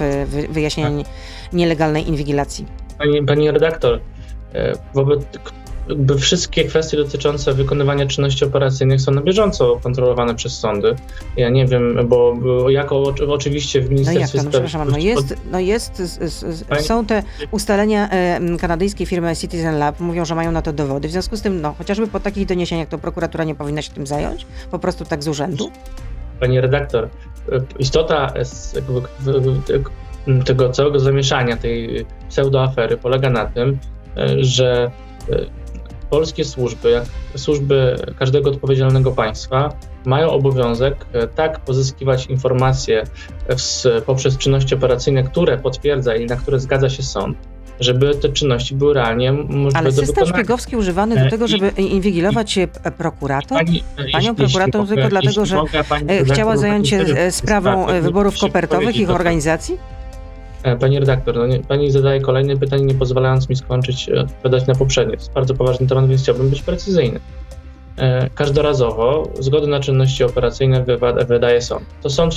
wyjaśnienia 0.49 1.03
tak. 1.03 1.13
nielegalnej 1.53 2.07
inwigilacji. 2.07 2.65
Pani, 2.97 3.25
pani 3.25 3.51
redaktor, 3.51 3.99
e, 4.53 4.73
wobec 4.93 5.21
wszystkie 6.19 6.63
kwestie 6.63 6.97
dotyczące 6.97 7.53
wykonywania 7.53 8.05
czynności 8.05 8.45
operacyjnych 8.45 9.01
są 9.01 9.11
na 9.11 9.21
bieżąco 9.21 9.79
kontrolowane 9.83 10.35
przez 10.35 10.59
sądy. 10.59 10.95
Ja 11.37 11.49
nie 11.49 11.65
wiem, 11.65 12.07
bo, 12.07 12.35
bo 12.35 12.69
jako 12.69 13.13
oczywiście 13.27 13.81
w 13.81 13.89
Ministerstwie 13.89 14.37
no 14.37 14.59
jak 14.59 14.71
to, 14.71 14.77
no, 14.77 14.85
no 14.85 14.97
jest, 14.97 15.35
no 15.51 15.59
jest 15.59 16.03
są 16.81 17.05
te 17.05 17.23
ustalenia 17.51 18.09
kanadyjskiej 18.59 19.07
firmy 19.07 19.35
Citizen 19.35 19.79
Lab, 19.79 19.99
mówią, 19.99 20.25
że 20.25 20.35
mają 20.35 20.51
na 20.51 20.61
to 20.61 20.73
dowody. 20.73 21.07
W 21.07 21.11
związku 21.11 21.37
z 21.37 21.41
tym, 21.41 21.61
no 21.61 21.73
chociażby 21.77 22.07
po 22.07 22.19
takich 22.19 22.45
doniesieniach 22.45 22.87
to 22.87 22.97
prokuratura 22.97 23.43
nie 23.43 23.55
powinna 23.55 23.81
się 23.81 23.91
tym 23.91 24.07
zająć? 24.07 24.45
Po 24.71 24.79
prostu 24.79 25.05
tak 25.05 25.23
z 25.23 25.27
urzędu? 25.27 25.71
Pani 26.39 26.61
redaktor, 26.61 27.09
istota 27.79 28.33
tego 30.45 30.69
całego 30.69 30.99
zamieszania, 30.99 31.57
tej 31.57 32.05
pseudoafery 32.29 32.97
polega 32.97 33.29
na 33.29 33.45
tym, 33.45 33.79
że 34.37 34.91
polskie 36.09 36.45
służby, 36.45 36.91
jak 36.91 37.05
służby 37.35 37.95
każdego 38.19 38.49
odpowiedzialnego 38.49 39.11
państwa, 39.11 39.69
mają 40.05 40.29
obowiązek 40.29 41.05
e, 41.13 41.27
tak 41.27 41.59
pozyskiwać 41.59 42.25
informacje 42.25 43.03
poprzez 44.05 44.37
czynności 44.37 44.75
operacyjne, 44.75 45.23
które 45.23 45.57
potwierdza 45.57 46.15
i 46.15 46.25
na 46.25 46.35
które 46.35 46.59
zgadza 46.59 46.89
się 46.89 47.03
sąd, 47.03 47.37
żeby 47.79 48.15
te 48.15 48.29
czynności 48.29 48.75
były 48.75 48.93
realnie 48.93 49.31
możliwe 49.31 49.79
Ale 49.79 49.91
system 49.91 50.25
szpiegowski 50.25 50.75
używany 50.75 51.15
do 51.15 51.21
e, 51.21 51.29
tego, 51.29 51.47
żeby 51.47 51.71
I, 51.77 51.95
inwigilować 51.95 52.57
e, 52.57 52.67
prokurator? 52.97 53.57
Pani, 53.57 53.83
Panią 54.11 54.35
prokurator 54.35 54.81
mogę, 54.81 54.95
tylko 54.95 55.09
dlatego, 55.09 55.45
że 55.45 55.55
mogę, 55.55 55.83
chciała 56.33 56.57
zająć 56.57 56.89
się 56.89 57.05
sprawą 57.31 57.85
wyborów 58.01 58.39
kopertowych 58.39 58.95
ich 58.95 59.09
organizacji? 59.09 59.77
Pani 60.79 60.99
redaktor, 60.99 61.35
no 61.35 61.47
nie, 61.47 61.59
pani 61.59 61.91
zadaje 61.91 62.21
kolejne 62.21 62.57
pytanie, 62.57 62.85
nie 62.85 62.93
pozwalając 62.93 63.49
mi 63.49 63.55
skończyć 63.55 64.09
odpowiadać 64.09 64.67
na 64.67 64.75
poprzednie. 64.75 65.13
To 65.13 65.19
jest 65.19 65.33
bardzo 65.33 65.53
poważny 65.53 65.87
temat, 65.87 66.07
więc 66.07 66.21
chciałbym 66.21 66.49
być 66.49 66.61
precyzyjny. 66.61 67.19
E, 67.97 68.29
każdorazowo 68.35 69.29
zgody 69.39 69.67
na 69.67 69.79
czynności 69.79 70.23
operacyjne 70.23 70.85
wydaje 71.27 71.61
sąd. 71.61 71.83
To 72.01 72.09
sąd 72.09 72.33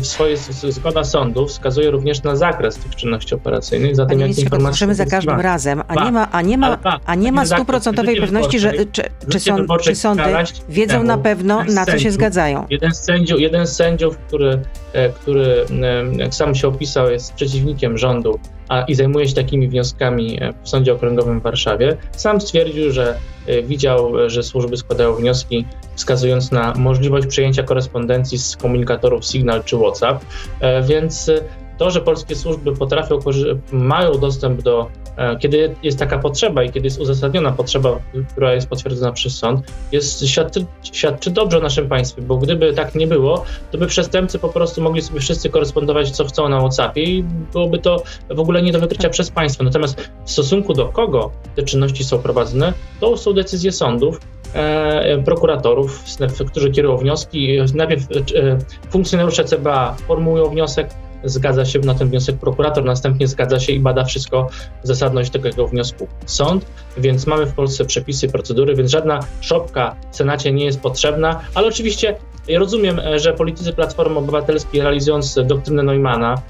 w 0.00 0.06
swojej 0.06 0.36
zgoda 0.68 1.04
sądu 1.04 1.46
wskazuje 1.46 1.90
również 1.90 2.22
na 2.22 2.36
zakres 2.36 2.76
tych 2.76 2.96
czynności 2.96 3.34
operacyjnych, 3.34 3.96
zatem 3.96 4.18
Panie 4.18 4.28
jakie 4.28 4.42
informacje 4.42 4.72
słyszymy 4.72 4.94
za 4.94 5.06
każdym 5.06 5.40
razem, 5.40 5.82
a 5.88 6.04
nie 6.04 6.12
ma, 6.12 6.30
a 6.30 6.42
nie 6.42 6.58
ma, 6.58 6.78
a 7.06 7.14
nie 7.14 7.32
ma 7.32 7.46
stuprocentowej 7.46 8.20
pewności, 8.20 8.58
że 8.58 8.72
czy, 8.92 9.02
czy, 9.28 9.40
sąd, 9.40 9.68
czy 9.82 9.94
sądy 9.94 10.22
wiedzą 10.68 11.02
na 11.02 11.18
pewno, 11.18 11.64
na 11.64 11.86
co 11.86 11.98
się 11.98 12.10
zgadzają. 12.10 12.66
Jeden 12.70 12.94
z 12.94 13.04
sędziów, 13.04 13.40
jeden 13.40 13.66
z 13.66 13.76
sędziów 13.76 14.18
który, 14.18 14.60
e, 14.92 15.08
który 15.08 15.64
jak 16.12 16.34
sam 16.34 16.54
się 16.54 16.68
opisał, 16.68 17.10
jest 17.10 17.34
przeciwnikiem 17.34 17.98
rządu 17.98 18.38
a, 18.70 18.82
i 18.82 18.94
zajmuje 18.94 19.28
się 19.28 19.34
takimi 19.34 19.68
wnioskami 19.68 20.38
e, 20.42 20.52
w 20.62 20.68
Sądzie 20.68 20.92
Okręgowym 20.92 21.40
w 21.40 21.42
Warszawie, 21.42 21.96
sam 22.12 22.40
stwierdził, 22.40 22.92
że 22.92 23.18
e, 23.46 23.62
widział, 23.62 24.30
że 24.30 24.42
służby 24.42 24.76
składają 24.76 25.14
wnioski 25.14 25.64
wskazując 25.94 26.52
na 26.52 26.74
możliwość 26.74 27.26
przyjęcia 27.26 27.62
korespondencji 27.62 28.38
z 28.38 28.56
komunikatorów 28.56 29.24
Signal 29.24 29.64
czy 29.64 29.76
WhatsApp, 29.76 30.24
e, 30.60 30.82
więc 30.82 31.30
to, 31.80 31.90
że 31.90 32.00
polskie 32.00 32.36
służby 32.36 32.72
potrafią, 32.72 33.18
mają 33.72 34.18
dostęp 34.18 34.62
do, 34.62 34.90
e, 35.16 35.36
kiedy 35.36 35.74
jest 35.82 35.98
taka 35.98 36.18
potrzeba 36.18 36.62
i 36.62 36.70
kiedy 36.70 36.86
jest 36.86 37.00
uzasadniona 37.00 37.52
potrzeba, 37.52 37.98
która 38.32 38.54
jest 38.54 38.68
potwierdzona 38.68 39.12
przez 39.12 39.38
sąd, 39.38 39.72
jest, 39.92 40.26
świadczy, 40.26 40.66
świadczy 40.92 41.30
dobrze 41.30 41.58
o 41.58 41.60
naszym 41.60 41.88
państwie, 41.88 42.22
bo 42.22 42.36
gdyby 42.36 42.72
tak 42.72 42.94
nie 42.94 43.06
było, 43.06 43.44
to 43.70 43.78
by 43.78 43.86
przestępcy 43.86 44.38
po 44.38 44.48
prostu 44.48 44.82
mogli 44.82 45.02
sobie 45.02 45.20
wszyscy 45.20 45.50
korespondować, 45.50 46.10
co 46.10 46.24
chcą 46.24 46.48
na 46.48 46.60
WhatsAppie 46.60 47.02
i 47.02 47.22
byłoby 47.52 47.78
to 47.78 48.02
w 48.30 48.40
ogóle 48.40 48.62
nie 48.62 48.72
do 48.72 48.80
wykrycia 48.80 49.08
przez 49.08 49.30
państwo. 49.30 49.64
Natomiast 49.64 50.10
w 50.24 50.30
stosunku 50.30 50.74
do 50.74 50.88
kogo 50.88 51.30
te 51.56 51.62
czynności 51.62 52.04
są 52.04 52.18
prowadzone, 52.18 52.72
to 53.00 53.16
są 53.16 53.32
decyzje 53.32 53.72
sądów, 53.72 54.20
e, 54.54 55.22
prokuratorów, 55.22 56.04
którzy 56.50 56.70
kierują 56.70 56.96
wnioski. 56.96 57.58
Najpierw 57.74 58.02
e, 58.02 58.58
funkcjonariusze 58.90 59.44
CBA 59.44 59.96
formułują 60.06 60.46
wniosek, 60.46 60.90
zgadza 61.24 61.64
się 61.64 61.78
na 61.78 61.94
ten 61.94 62.08
wniosek 62.08 62.36
prokurator, 62.36 62.84
następnie 62.84 63.26
zgadza 63.26 63.60
się 63.60 63.72
i 63.72 63.80
bada 63.80 64.04
wszystko 64.04 64.48
zasadność 64.82 65.30
tego 65.30 65.68
wniosku 65.68 66.08
sąd, 66.26 66.66
więc 66.96 67.26
mamy 67.26 67.46
w 67.46 67.52
Polsce 67.52 67.84
przepisy, 67.84 68.28
procedury, 68.28 68.76
więc 68.76 68.90
żadna 68.90 69.20
szopka 69.40 69.96
w 70.12 70.16
Senacie 70.16 70.52
nie 70.52 70.64
jest 70.64 70.80
potrzebna, 70.80 71.40
ale 71.54 71.66
oczywiście 71.66 72.16
rozumiem, 72.58 73.00
że 73.16 73.32
politycy 73.32 73.72
Platformy 73.72 74.18
Obywatelskiej 74.18 74.82
realizując 74.82 75.38
doktrynę 75.46 75.82
Neumana 75.82 76.42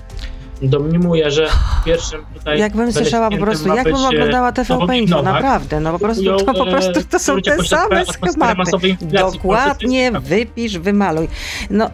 domniemuje, 0.62 1.30
że 1.30 1.48
pierwszym 1.84 2.24
tutaj... 2.34 2.58
Jakbym 2.58 2.92
słyszała 2.92 3.30
po 3.30 3.36
prostu, 3.36 3.74
jakbym 3.74 3.94
oglądała 3.94 4.52
TVP 4.52 4.98
Info, 4.98 5.22
naprawdę, 5.22 5.80
no 5.80 5.92
po 5.92 5.98
prostu, 5.98 6.36
to, 6.36 6.54
po 6.54 6.68
e, 6.68 6.70
prostu 6.70 7.04
to 7.10 7.18
są 7.18 7.40
te 7.40 7.64
same 7.64 8.04
schematy. 8.06 8.96
Dokładnie, 9.00 10.12
wypisz, 10.12 10.78
wymaluj. 10.78 11.28
No, 11.70 11.90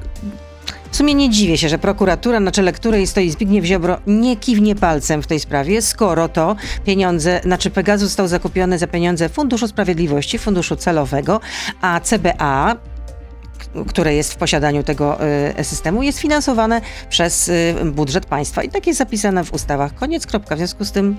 w 0.90 0.96
sumie 0.96 1.14
nie 1.14 1.30
dziwię 1.30 1.58
się, 1.58 1.68
że 1.68 1.78
prokuratura, 1.78 2.40
na 2.40 2.50
czele 2.50 2.72
której 2.72 3.06
stoi 3.06 3.30
Zbigniew 3.30 3.64
Ziobro, 3.64 3.98
nie 4.06 4.36
kiwnie 4.36 4.74
palcem 4.74 5.22
w 5.22 5.26
tej 5.26 5.40
sprawie, 5.40 5.82
skoro 5.82 6.28
to 6.28 6.56
pieniądze, 6.84 7.40
znaczy 7.44 7.70
Pegasus 7.70 8.08
został 8.08 8.28
zakupiony 8.28 8.78
za 8.78 8.86
pieniądze 8.86 9.28
Funduszu 9.28 9.68
Sprawiedliwości, 9.68 10.38
Funduszu 10.38 10.76
Celowego, 10.76 11.40
a 11.80 12.00
CBA 12.00 12.76
które 13.88 14.14
jest 14.14 14.32
w 14.32 14.36
posiadaniu 14.36 14.82
tego 14.82 15.18
y, 15.58 15.64
systemu, 15.64 16.02
jest 16.02 16.18
finansowane 16.18 16.80
przez 17.10 17.48
y, 17.48 17.74
budżet 17.84 18.26
państwa. 18.26 18.62
I 18.62 18.68
tak 18.68 18.86
jest 18.86 18.98
zapisane 18.98 19.44
w 19.44 19.52
ustawach. 19.52 19.94
Koniec, 19.94 20.26
kropka. 20.26 20.54
W 20.54 20.58
związku 20.58 20.84
z 20.84 20.92
tym, 20.92 21.16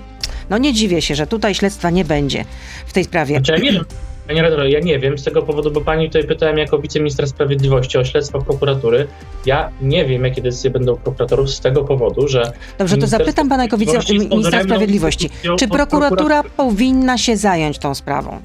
no 0.50 0.58
nie 0.58 0.72
dziwię 0.72 1.02
się, 1.02 1.14
że 1.14 1.26
tutaj 1.26 1.54
śledztwa 1.54 1.90
nie 1.90 2.04
będzie 2.04 2.44
w 2.86 2.92
tej 2.92 3.04
sprawie. 3.04 3.34
Znaczy, 3.34 3.52
ja 3.52 3.58
nie 3.58 3.72
wiem, 3.72 3.84
Panie 4.28 4.42
redaktor, 4.42 4.66
ja 4.66 4.80
nie 4.80 4.98
wiem 4.98 5.18
z 5.18 5.24
tego 5.24 5.42
powodu, 5.42 5.70
bo 5.70 5.80
pani 5.80 6.06
tutaj 6.06 6.24
pytałem 6.24 6.58
jako 6.58 6.78
wiceministra 6.78 7.26
sprawiedliwości 7.26 7.98
o 7.98 8.04
śledztwa 8.04 8.38
prokuratury. 8.38 9.06
Ja 9.46 9.70
nie 9.80 10.04
wiem, 10.04 10.24
jakie 10.24 10.42
decyzje 10.42 10.70
będą 10.70 10.96
prokuratorów 10.96 11.50
z 11.50 11.60
tego 11.60 11.84
powodu, 11.84 12.28
że. 12.28 12.52
Dobrze, 12.78 12.96
to 12.96 13.06
zapytam 13.06 13.48
pana 13.48 13.62
jako 13.62 13.78
wiceministra 13.78 14.62
sprawiedliwości. 14.62 15.30
Czy 15.58 15.68
prokuratura 15.68 16.42
powinna 16.56 17.18
się 17.18 17.36
zająć 17.36 17.78
tą 17.78 17.94
sprawą? 17.94 18.40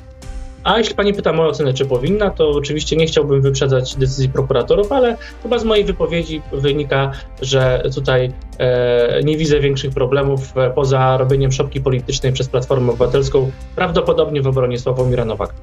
A 0.63 0.77
jeśli 0.77 0.95
pani 0.95 1.13
pyta 1.13 1.33
moją 1.33 1.49
ocenę, 1.49 1.73
czy 1.73 1.85
powinna, 1.85 2.29
to 2.29 2.49
oczywiście 2.49 2.95
nie 2.95 3.05
chciałbym 3.05 3.41
wyprzedzać 3.41 3.95
decyzji 3.95 4.29
prokuratorów, 4.29 4.91
ale 4.91 5.17
chyba 5.43 5.59
z 5.59 5.63
mojej 5.63 5.85
wypowiedzi 5.85 6.41
wynika, 6.51 7.11
że 7.41 7.83
tutaj 7.95 8.31
e, 8.59 9.23
nie 9.23 9.37
widzę 9.37 9.59
większych 9.59 9.93
problemów 9.93 10.57
e, 10.57 10.69
poza 10.69 11.17
robieniem 11.17 11.51
szopki 11.51 11.81
politycznej 11.81 12.33
przez 12.33 12.47
Platformę 12.47 12.89
Obywatelską, 12.89 13.51
prawdopodobnie 13.75 14.41
w 14.41 14.47
obronie 14.47 14.79
Sławomira 14.79 15.25
Nowaka. 15.25 15.53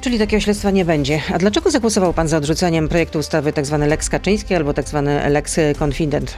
Czyli 0.00 0.18
takiego 0.18 0.40
śledztwa 0.40 0.70
nie 0.70 0.84
będzie. 0.84 1.20
A 1.34 1.38
dlaczego 1.38 1.70
zagłosował 1.70 2.12
pan 2.12 2.28
za 2.28 2.36
odrzuceniem 2.36 2.88
projektu 2.88 3.18
ustawy 3.18 3.52
tzw. 3.52 3.84
Lex 3.88 4.08
Kaczyński 4.10 4.54
albo 4.54 4.74
tzw. 4.74 5.08
Lex 5.28 5.56
Confident? 5.78 6.36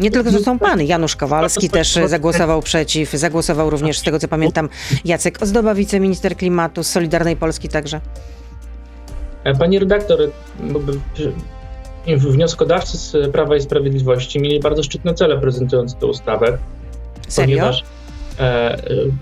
Nie 0.00 0.10
tylko 0.10 0.30
zresztą 0.30 0.58
pan, 0.58 0.82
Janusz 0.82 1.16
Kowalski 1.16 1.70
też 1.70 1.98
zagłosował 2.06 2.62
przeciw, 2.62 3.10
zagłosował 3.10 3.70
również, 3.70 3.98
z 3.98 4.02
tego 4.02 4.18
co 4.18 4.28
pamiętam, 4.28 4.68
Jacek 5.04 5.42
Ozdoba, 5.42 5.74
wiceminister 5.74 6.36
klimatu 6.36 6.82
z 6.82 6.90
Solidarnej 6.90 7.36
Polski 7.36 7.68
także. 7.68 8.00
E, 9.44 9.54
pani 9.54 9.78
redaktor, 9.78 10.18
wnioskodawcy 12.06 12.98
z 12.98 13.32
Prawa 13.32 13.56
i 13.56 13.60
Sprawiedliwości 13.60 14.40
mieli 14.40 14.60
bardzo 14.60 14.82
szczytne 14.82 15.14
cele 15.14 15.40
prezentując 15.40 15.94
tę 15.94 16.06
ustawę. 16.06 16.58
Serio? 17.28 17.56
Ponieważ 17.56 17.84
e, 18.38 18.78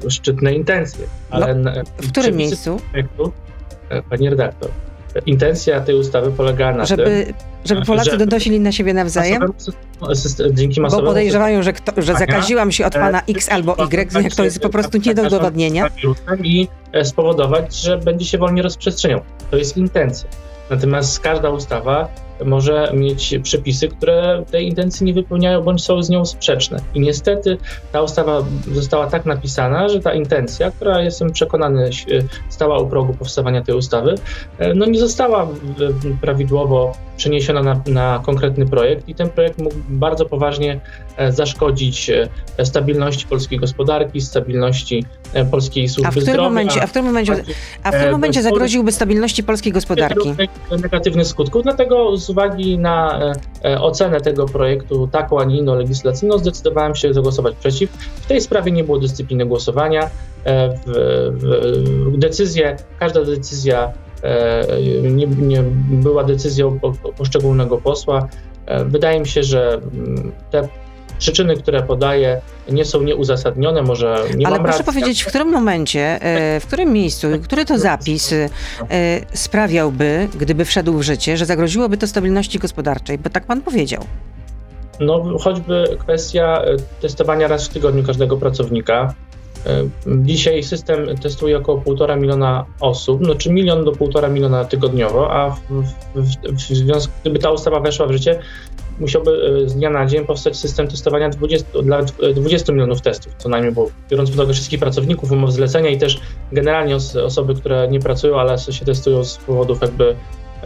szczytne 0.09 0.55
intencje. 0.55 1.07
Ale 1.31 1.55
no, 1.55 1.71
w 1.97 2.09
którym 2.11 2.37
miejscu? 2.37 2.81
Projektu, 2.93 3.33
e, 3.89 4.03
pani 4.03 4.31
redaktor, 4.31 4.71
intencja 5.27 5.81
tej 5.81 5.95
ustawy 5.95 6.33
polega 6.33 6.73
na 6.73 6.85
żeby, 6.85 7.05
tym, 7.05 7.35
żeby 7.65 7.83
Polacy 7.83 8.11
że 8.11 8.27
donosili 8.27 8.61
na 8.61 8.73
siebie 8.73 8.95
nawzajem? 8.95 9.43
dzięki 10.51 10.81
Bo 10.81 11.03
podejrzewają, 11.03 11.63
że, 11.63 11.73
kto, 11.73 12.03
że 12.03 12.15
zakaziłam 12.15 12.73
się 12.73 12.87
od 12.87 12.93
pana 12.93 13.23
X 13.29 13.49
albo 13.49 13.85
Y, 13.85 14.37
to 14.37 14.45
jest 14.45 14.61
po 14.61 14.69
prostu 14.69 14.99
nie 15.07 15.15
do 15.15 15.23
udowodnienia. 15.23 15.91
I 16.43 16.69
e, 16.93 17.05
spowodować, 17.05 17.77
że 17.77 17.99
będzie 17.99 18.27
się 18.27 18.39
wolniej 18.39 18.63
rozprzestrzeniał. 18.63 19.21
To 19.51 19.57
jest 19.57 19.77
intencja. 19.77 20.29
Natomiast 20.71 21.21
każda 21.21 21.51
ustawa 21.51 22.09
może 22.45 22.91
mieć 22.95 23.35
przepisy, 23.43 23.89
które 23.89 24.45
tej 24.51 24.69
intencji 24.69 25.07
nie 25.07 25.15
wypełniają 25.15 25.63
bądź 25.63 25.85
są 25.85 26.03
z 26.03 26.11
nią 26.11 26.25
sprzeczne. 26.25 26.81
I 26.95 27.01
niestety 27.01 27.59
ta 27.93 28.03
ustawa 28.03 28.45
została 28.73 29.07
tak 29.07 29.27
napisana, 29.27 29.89
że 29.89 30.01
ta 30.01 30.15
intencja, 30.15 30.71
która 30.71 31.01
jestem 31.01 31.33
przekonany 31.33 31.91
stała 32.49 32.79
u 32.79 32.87
progu 32.87 33.15
powstawania 33.15 33.63
tej 33.63 33.75
ustawy, 33.75 34.15
e, 34.59 34.75
no 34.75 34.87
nie 34.87 34.99
została 34.99 35.49
prawidłowo 36.21 36.93
przeniesiona 37.17 37.63
na, 37.63 37.83
na 37.87 38.23
konkretny 38.27 38.67
projekt 38.67 39.09
i 39.09 39.15
ten 39.15 39.31
projekt 39.31 39.59
mógł 39.59 39.77
bardzo 39.89 40.27
poważnie 40.27 40.81
e, 41.17 41.33
zaszkodzić 41.33 42.11
e, 42.11 42.65
stabilności 42.65 43.27
polskiej 43.27 43.59
gospodarki, 43.59 44.21
stabilności 44.21 45.05
polskiej 45.51 45.89
służby 45.89 46.09
a 46.09 46.11
w 46.11 46.15
którym 46.15 46.33
zdrowia. 46.33 46.49
Momencie, 46.49 46.83
a 46.83 46.87
w 46.87 46.91
którym 46.91 47.07
momencie, 47.07 47.45
a 47.83 47.91
w 47.91 47.95
którym 47.95 48.13
momencie 48.13 48.43
zagroziłby 48.43 48.93
stabilności 48.93 49.43
polskiej 49.43 49.73
gospodarki? 49.73 50.35
Negatywnych 50.83 51.27
skutków, 51.27 51.63
dlatego 51.63 52.17
z 52.17 52.31
uwagi 52.31 52.79
na 52.79 53.21
e, 53.21 53.33
e, 53.65 53.81
ocenę 53.81 54.21
tego 54.21 54.47
projektu 54.47 55.09
taką, 55.13 55.41
a 55.41 55.45
nie 55.45 55.59
inną 55.59 55.75
legislacyjną, 55.75 56.39
zdecydowałem 56.39 56.95
się 56.95 57.15
zagłosować 57.15 57.55
przeciw. 57.57 57.91
W 58.23 58.27
tej 58.27 58.41
sprawie 58.41 58.73
nie 58.73 58.85
było 58.85 58.99
dyscypliny 58.99 59.47
głosowania. 59.47 60.11
E, 60.45 60.79
w, 60.87 60.93
w, 62.13 62.19
decyzje, 62.19 62.77
każda 62.99 63.25
decyzja 63.25 63.93
nie, 65.03 65.27
nie 65.27 65.63
była 65.91 66.25
decyzją 66.25 66.81
poszczególnego 67.19 67.79
posła. 67.79 68.29
Wydaje 68.87 69.21
mi 69.21 69.27
się, 69.29 69.43
że 69.43 69.73
mm, 69.73 70.33
te 70.51 70.69
przyczyny, 71.19 71.57
które 71.57 71.83
podaje, 71.83 72.41
nie 72.69 72.85
są 72.85 73.03
nieuzasadnione, 73.03 73.83
może 73.83 74.25
nie 74.37 74.47
Ale 74.47 74.57
proszę 74.57 74.79
racji. 74.79 74.85
powiedzieć, 74.85 75.23
w 75.23 75.27
którym 75.27 75.51
momencie, 75.51 76.01
e, 76.01 76.61
w 76.61 76.67
którym 76.67 76.93
miejscu, 76.93 77.29
który 77.43 77.65
to 77.65 77.79
zapis 77.79 78.33
e, 78.33 78.49
sprawiałby, 79.33 80.29
gdyby 80.39 80.65
wszedł 80.65 80.93
w 80.93 81.03
życie, 81.03 81.37
że 81.37 81.47
zagroziłoby 81.47 81.97
to 81.97 82.07
stabilności 82.07 82.59
gospodarczej? 82.59 83.19
Bo 83.19 83.31
tak 83.31 83.47
pan 83.47 83.63
powiedział. 83.63 84.05
No, 85.01 85.39
choćby 85.39 85.97
kwestia 85.99 86.63
e, 86.65 86.77
testowania 87.01 87.49
raz 87.49 87.69
w 87.69 87.73
tygodniu 87.73 88.03
każdego 88.03 88.37
pracownika. 88.37 89.15
E, 89.67 89.89
Dzisiaj 90.07 90.63
system 90.63 91.17
testuje 91.17 91.59
około 91.59 91.81
1,5 91.81 92.21
miliona 92.21 92.65
osób, 92.81 93.21
no 93.21 93.35
czy 93.35 93.53
milion 93.53 93.85
do 93.85 93.93
1,5 93.93 94.31
miliona 94.31 94.65
tygodniowo, 94.65 95.33
a 95.33 95.51
w, 95.51 95.83
w, 96.15 96.53
w 96.53 96.61
związku, 96.61 97.13
gdyby 97.21 97.39
ta 97.39 97.51
ustawa 97.51 97.81
weszła 97.81 98.07
w 98.07 98.13
życie, 98.13 98.39
musiałby 99.01 99.61
e, 99.65 99.69
z 99.69 99.75
dnia 99.75 99.91
na 99.91 100.07
dzień 100.07 100.27
powstać 100.27 100.57
system 100.57 100.89
testowania 100.89 101.29
20, 101.29 101.83
dla 101.83 102.03
20 102.35 102.73
milionów 102.73 103.01
testów, 103.01 103.35
co 103.39 103.49
najmniej, 103.49 103.73
bo 103.73 103.87
biorąc 104.11 104.31
pod 104.31 104.39
uwagę 104.39 104.53
wszystkich 104.53 104.81
pracowników, 104.81 105.33
umów 105.33 105.53
zlecenia 105.53 105.91
i 105.91 105.99
też 105.99 106.21
generalnie 106.53 106.97
os, 106.97 107.17
osoby, 107.17 107.55
które 107.55 107.89
nie 107.89 108.01
pracują, 108.01 108.41
ale 108.41 108.59
się 108.59 108.85
testują 108.85 109.25
z 109.25 109.37
powodów 109.39 109.81
jakby 109.83 110.17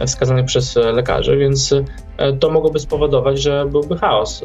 wskazanych 0.07 0.45
przez 0.45 0.75
lekarzy, 0.75 1.37
więc 1.37 1.73
to 2.39 2.49
mogłoby 2.49 2.79
spowodować, 2.79 3.41
że 3.41 3.65
byłby 3.71 3.97
chaos, 3.97 4.43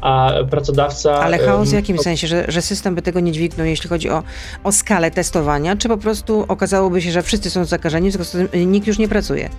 a 0.00 0.32
pracodawca... 0.50 1.20
Ale 1.20 1.38
chaos 1.38 1.70
w 1.70 1.72
jakim 1.72 1.98
sensie? 1.98 2.26
Że, 2.26 2.44
że 2.48 2.62
system 2.62 2.94
by 2.94 3.02
tego 3.02 3.20
nie 3.20 3.32
dźwignął, 3.32 3.66
jeśli 3.66 3.88
chodzi 3.88 4.10
o, 4.10 4.22
o 4.64 4.72
skalę 4.72 5.10
testowania, 5.10 5.76
czy 5.76 5.88
po 5.88 5.98
prostu 5.98 6.44
okazałoby 6.48 7.02
się, 7.02 7.10
że 7.10 7.22
wszyscy 7.22 7.50
są 7.50 7.64
zakażeni, 7.64 8.10
w 8.10 8.12
związku 8.12 8.38
z 8.38 8.50
tym 8.50 8.72
nikt 8.72 8.86
już 8.86 8.98
nie 8.98 9.08
pracuje? 9.08 9.50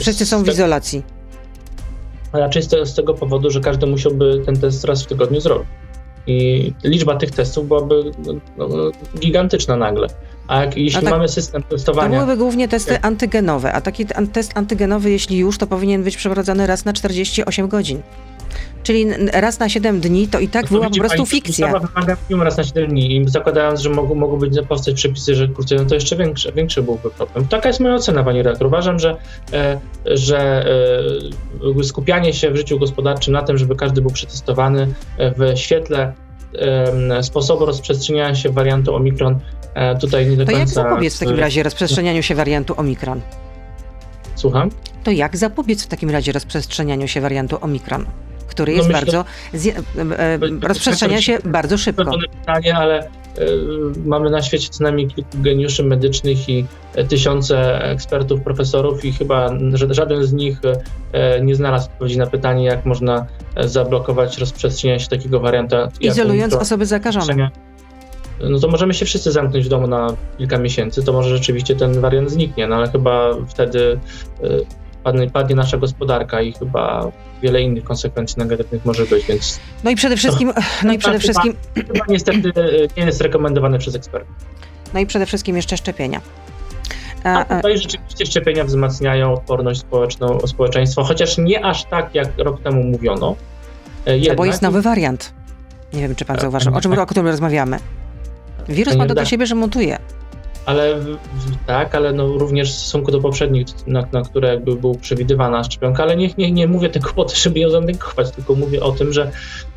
Wszyscy 0.00 0.26
są 0.26 0.42
w 0.42 0.48
izolacji. 0.48 1.02
Raczej 2.32 2.62
z, 2.62 2.88
z 2.88 2.94
tego 2.94 3.14
powodu, 3.14 3.50
że 3.50 3.60
każdy 3.60 3.86
musiałby 3.86 4.42
ten 4.46 4.60
test 4.60 4.84
raz 4.84 5.02
w 5.02 5.06
tygodniu 5.06 5.40
zrobić. 5.40 5.68
I 6.26 6.72
liczba 6.84 7.16
tych 7.16 7.30
testów 7.30 7.68
byłaby 7.68 8.12
no, 8.56 8.68
gigantyczna 9.18 9.76
nagle. 9.76 10.06
A 10.50 10.64
jak, 10.64 10.76
jeśli 10.76 11.00
tak, 11.00 11.10
mamy 11.10 11.28
system 11.28 11.62
testowania. 11.62 12.08
To 12.08 12.14
byłyby 12.14 12.36
głównie 12.36 12.68
testy 12.68 12.92
jak... 12.92 13.06
antygenowe, 13.06 13.72
a 13.72 13.80
taki 13.80 14.06
test 14.32 14.52
antygenowy, 14.54 15.10
jeśli 15.10 15.38
już, 15.38 15.58
to 15.58 15.66
powinien 15.66 16.02
być 16.02 16.16
przeprowadzany 16.16 16.66
raz 16.66 16.84
na 16.84 16.92
48 16.92 17.68
godzin. 17.68 18.02
Czyli 18.82 19.06
raz 19.32 19.58
na 19.58 19.68
7 19.68 20.00
dni 20.00 20.28
to 20.28 20.38
i 20.38 20.48
tak 20.48 20.68
była 20.68 20.90
po 20.90 20.96
prostu 20.96 21.16
pani, 21.16 21.28
fikcja. 21.28 21.66
Ustawa 21.66 21.86
wymaga 21.86 22.16
minimum 22.28 22.44
raz 22.44 22.56
na 22.56 22.64
7 22.64 22.88
dni 22.88 23.16
i 23.16 23.28
zakładając, 23.28 23.80
że 23.80 23.90
mogą, 23.90 24.14
mogą 24.14 24.38
być 24.38 24.58
powstać 24.68 24.94
przepisy, 24.94 25.34
że 25.34 25.48
kurczę, 25.48 25.76
no 25.76 25.84
to 25.84 25.94
jeszcze 25.94 26.16
większy, 26.16 26.52
większy 26.52 26.82
byłby 26.82 27.10
problem. 27.10 27.48
Taka 27.48 27.68
jest 27.68 27.80
moja 27.80 27.94
ocena, 27.94 28.24
pani 28.24 28.42
redaktor. 28.42 28.66
Uważam, 28.66 28.98
że, 28.98 29.16
e, 29.52 29.80
że 30.04 30.66
e, 31.80 31.84
skupianie 31.84 32.32
się 32.32 32.50
w 32.50 32.56
życiu 32.56 32.78
gospodarczym 32.78 33.32
na 33.32 33.42
tym, 33.42 33.58
żeby 33.58 33.76
każdy 33.76 34.02
był 34.02 34.10
przetestowany 34.10 34.94
w 35.18 35.58
świetle 35.58 36.12
e, 36.58 37.22
sposobu 37.22 37.66
rozprzestrzeniania 37.66 38.34
się 38.34 38.48
wariantu 38.48 38.94
Omikron 38.94 39.40
tutaj 40.00 40.26
nie 40.26 40.36
do 40.36 40.44
to 40.44 40.52
końca... 40.52 40.60
jak 40.60 40.68
zapobiec 40.68 41.16
w 41.16 41.18
takim 41.18 41.38
razie 41.38 41.62
rozprzestrzenianiu 41.62 42.22
się 42.22 42.34
wariantu 42.34 42.74
Omikron? 42.76 43.20
Słucham? 44.34 44.70
To 45.04 45.10
jak 45.10 45.36
zapobiec 45.36 45.84
w 45.84 45.86
takim 45.86 46.10
razie 46.10 46.32
rozprzestrzenianiu 46.32 47.08
się 47.08 47.20
wariantu 47.20 47.58
Omikron? 47.60 48.06
który 48.50 48.72
jest 48.72 48.88
no 48.88 48.94
myślę, 48.94 49.12
bardzo, 49.12 49.24
zje, 49.52 49.74
e, 50.18 50.38
rozprzestrzenia 50.62 51.22
się 51.22 51.38
bardzo 51.44 51.78
szybko. 51.78 52.04
To 52.04 52.18
pytanie, 52.40 52.76
ale 52.76 52.98
e, 52.98 53.08
mamy 54.04 54.30
na 54.30 54.42
świecie 54.42 54.68
co 54.68 54.84
najmniej 54.84 55.06
kilku 55.06 55.30
geniuszy 55.34 55.84
medycznych 55.84 56.48
i 56.48 56.66
e, 56.94 57.04
tysiące 57.04 57.84
ekspertów, 57.84 58.40
profesorów 58.40 59.04
i 59.04 59.12
chyba 59.12 59.50
żaden 59.90 60.24
z 60.24 60.32
nich 60.32 60.58
e, 61.12 61.40
nie 61.40 61.54
znalazł 61.54 61.86
odpowiedzi 61.86 62.18
na 62.18 62.26
pytanie, 62.26 62.64
jak 62.64 62.84
można 62.86 63.26
e, 63.54 63.68
zablokować 63.68 64.38
rozprzestrzenianie 64.38 65.00
się 65.00 65.08
takiego 65.08 65.40
wariantu. 65.40 65.76
Izolując 66.00 66.54
osoby 66.54 66.86
zakażone. 66.86 67.50
No 68.48 68.58
to 68.58 68.68
możemy 68.68 68.94
się 68.94 69.06
wszyscy 69.06 69.32
zamknąć 69.32 69.64
w 69.64 69.68
domu 69.68 69.86
na 69.86 70.16
kilka 70.38 70.58
miesięcy, 70.58 71.02
to 71.02 71.12
może 71.12 71.28
rzeczywiście 71.28 71.76
ten 71.76 72.00
wariant 72.00 72.30
zniknie, 72.30 72.66
no 72.66 72.76
ale 72.76 72.90
chyba 72.90 73.30
wtedy 73.48 74.00
e, 74.42 74.48
padnie, 75.04 75.30
padnie 75.30 75.56
nasza 75.56 75.76
gospodarka 75.76 76.42
i 76.42 76.52
chyba 76.52 77.12
wiele 77.42 77.62
innych 77.62 77.84
konsekwencji 77.84 78.38
negatywnych 78.38 78.84
może 78.84 79.06
być, 79.06 79.26
więc... 79.26 79.60
No 79.84 79.90
i 79.90 79.96
przede 79.96 80.16
wszystkim... 80.16 80.52
To, 80.54 80.60
no 80.84 80.92
i 80.92 80.98
przede 80.98 81.18
chyba, 81.18 81.32
wszystkim... 81.32 81.54
Chyba 81.74 82.04
niestety 82.08 82.52
nie 82.96 83.04
jest 83.04 83.20
rekomendowane 83.20 83.78
przez 83.78 83.94
ekspertów. 83.94 84.34
No 84.94 85.00
i 85.00 85.06
przede 85.06 85.26
wszystkim 85.26 85.56
jeszcze 85.56 85.76
szczepienia. 85.76 86.20
A, 87.24 87.38
a 87.38 87.56
tutaj 87.56 87.78
rzeczywiście 87.78 88.26
szczepienia 88.26 88.64
wzmacniają 88.64 89.32
odporność 89.34 89.80
społeczną, 89.80 90.40
społeczeństwa, 90.46 91.04
chociaż 91.04 91.38
nie 91.38 91.64
aż 91.64 91.84
tak, 91.84 92.14
jak 92.14 92.38
rok 92.38 92.62
temu 92.62 92.82
mówiono. 92.82 93.36
Jednak... 94.06 94.28
No 94.28 94.34
bo 94.34 94.44
jest 94.44 94.62
nowy 94.62 94.82
wariant. 94.82 95.32
Nie 95.92 96.00
wiem, 96.00 96.14
czy 96.14 96.24
pan 96.24 96.38
zauważył. 96.38 96.74
O 96.74 96.80
czym 96.80 96.98
o 96.98 97.06
którym 97.06 97.26
rozmawiamy? 97.26 97.78
Wirus 98.70 98.96
ma 98.96 99.06
to 99.06 99.14
do 99.14 99.24
siebie, 99.24 99.46
że 99.46 99.54
mutuje. 99.54 99.98
Ale 100.66 100.96
tak, 101.66 101.94
ale 101.94 102.12
no 102.12 102.38
również 102.38 102.72
w 102.72 102.74
stosunku 102.74 103.10
do 103.10 103.20
poprzednich, 103.20 103.66
na, 103.86 104.06
na 104.12 104.22
które 104.22 104.48
jakby 104.48 104.76
był 104.76 104.94
przewidywana 104.94 105.64
szczepionka, 105.64 106.02
ale 106.02 106.16
nie, 106.16 106.30
nie, 106.38 106.52
nie 106.52 106.66
mówię 106.66 106.88
tego 106.88 107.10
po 107.12 107.24
to, 107.24 107.36
żeby 107.36 107.60
ją 107.60 107.70
zanegować, 107.70 108.30
tylko 108.30 108.54
mówię 108.54 108.82
o 108.82 108.92
tym, 108.92 109.12
że 109.12 109.30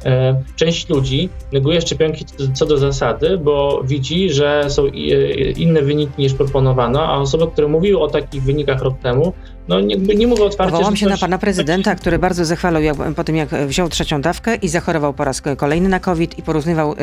e, 0.06 0.41
część 0.56 0.89
ludzi 0.89 1.29
neguje 1.51 1.82
szczepionki 1.82 2.25
co 2.53 2.65
do 2.65 2.77
zasady, 2.77 3.38
bo 3.38 3.84
widzi, 3.84 4.29
że 4.29 4.65
są 4.69 4.86
i, 4.86 5.13
inne 5.58 5.82
wyniki 5.82 6.21
niż 6.21 6.34
proponowano, 6.34 7.08
a 7.08 7.17
osoby, 7.17 7.47
które 7.47 7.67
mówiły 7.67 7.99
o 7.99 8.08
takich 8.08 8.43
wynikach 8.43 8.82
rok 8.82 8.99
temu, 8.99 9.34
no 9.67 9.82
nie, 9.82 9.95
nie 9.95 10.28
mówię 10.28 10.43
otwarcie. 10.43 10.71
Powołam 10.71 10.95
się 10.95 11.06
na 11.06 11.17
pana 11.17 11.38
prezydenta, 11.38 11.95
który 11.95 12.19
bardzo 12.19 12.45
zachwalał 12.45 12.82
jak, 12.82 12.97
po 13.15 13.23
tym, 13.23 13.36
jak 13.36 13.49
wziął 13.49 13.89
trzecią 13.89 14.21
dawkę 14.21 14.56
i 14.56 14.67
zachorował 14.67 15.13
po 15.13 15.23
raz 15.23 15.41
kolejny 15.58 15.89
na 15.89 15.99
COVID 15.99 16.39
i 16.39 16.41
porównywał, 16.41 16.93
y, 16.93 16.95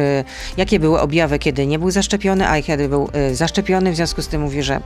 jakie 0.57 0.81
były 0.81 1.01
objawy, 1.01 1.39
kiedy 1.39 1.67
nie 1.67 1.79
był 1.79 1.91
zaszczepiony, 1.91 2.49
a 2.49 2.63
kiedy 2.63 2.89
był 2.89 3.09
y, 3.31 3.35
zaszczepiony. 3.35 3.93
W 3.93 3.97
związku 3.97 4.23
z 4.23 4.29
tym 4.29 4.41
mówi, 4.43 4.63
że 4.63 4.81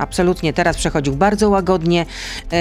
absolutnie 0.00 0.52
teraz 0.52 0.76
przechodził 0.76 1.16
bardzo 1.16 1.50
łagodnie, 1.50 2.06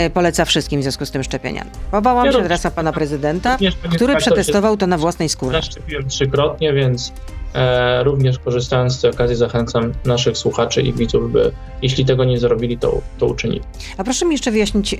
y, 0.05 0.09
poleca 0.09 0.45
wszystkim 0.45 0.79
w 0.79 0.83
związku 0.83 1.05
z 1.05 1.11
tym 1.11 1.23
szczepienia. 1.23 1.65
Powołam 1.91 2.25
ja 2.25 2.31
się 2.31 2.41
teraz 2.43 2.63
na 2.63 2.71
pana 2.71 2.93
prezydenta, 2.93 3.57
który 3.95 4.15
przetestował 4.15 4.77
to 4.77 4.87
na 4.87 4.97
własnej 4.97 5.29
skórze. 5.29 5.51
Zaszczepiłem 5.51 6.09
trzykrotnie, 6.09 6.73
więc 6.73 7.13
E, 7.53 8.03
również 8.03 8.39
korzystając 8.39 8.93
z 8.93 9.01
tej 9.01 9.11
okazji 9.11 9.35
zachęcam 9.35 9.93
naszych 10.05 10.37
słuchaczy 10.37 10.81
i 10.81 10.93
widzów, 10.93 11.31
by 11.31 11.51
jeśli 11.81 12.05
tego 12.05 12.23
nie 12.25 12.39
zrobili, 12.39 12.77
to, 12.77 13.01
to 13.17 13.25
uczynili. 13.25 13.61
A 13.97 14.03
proszę 14.03 14.25
mi 14.25 14.31
jeszcze 14.31 14.51
wyjaśnić, 14.51 14.93
e, 14.93 14.97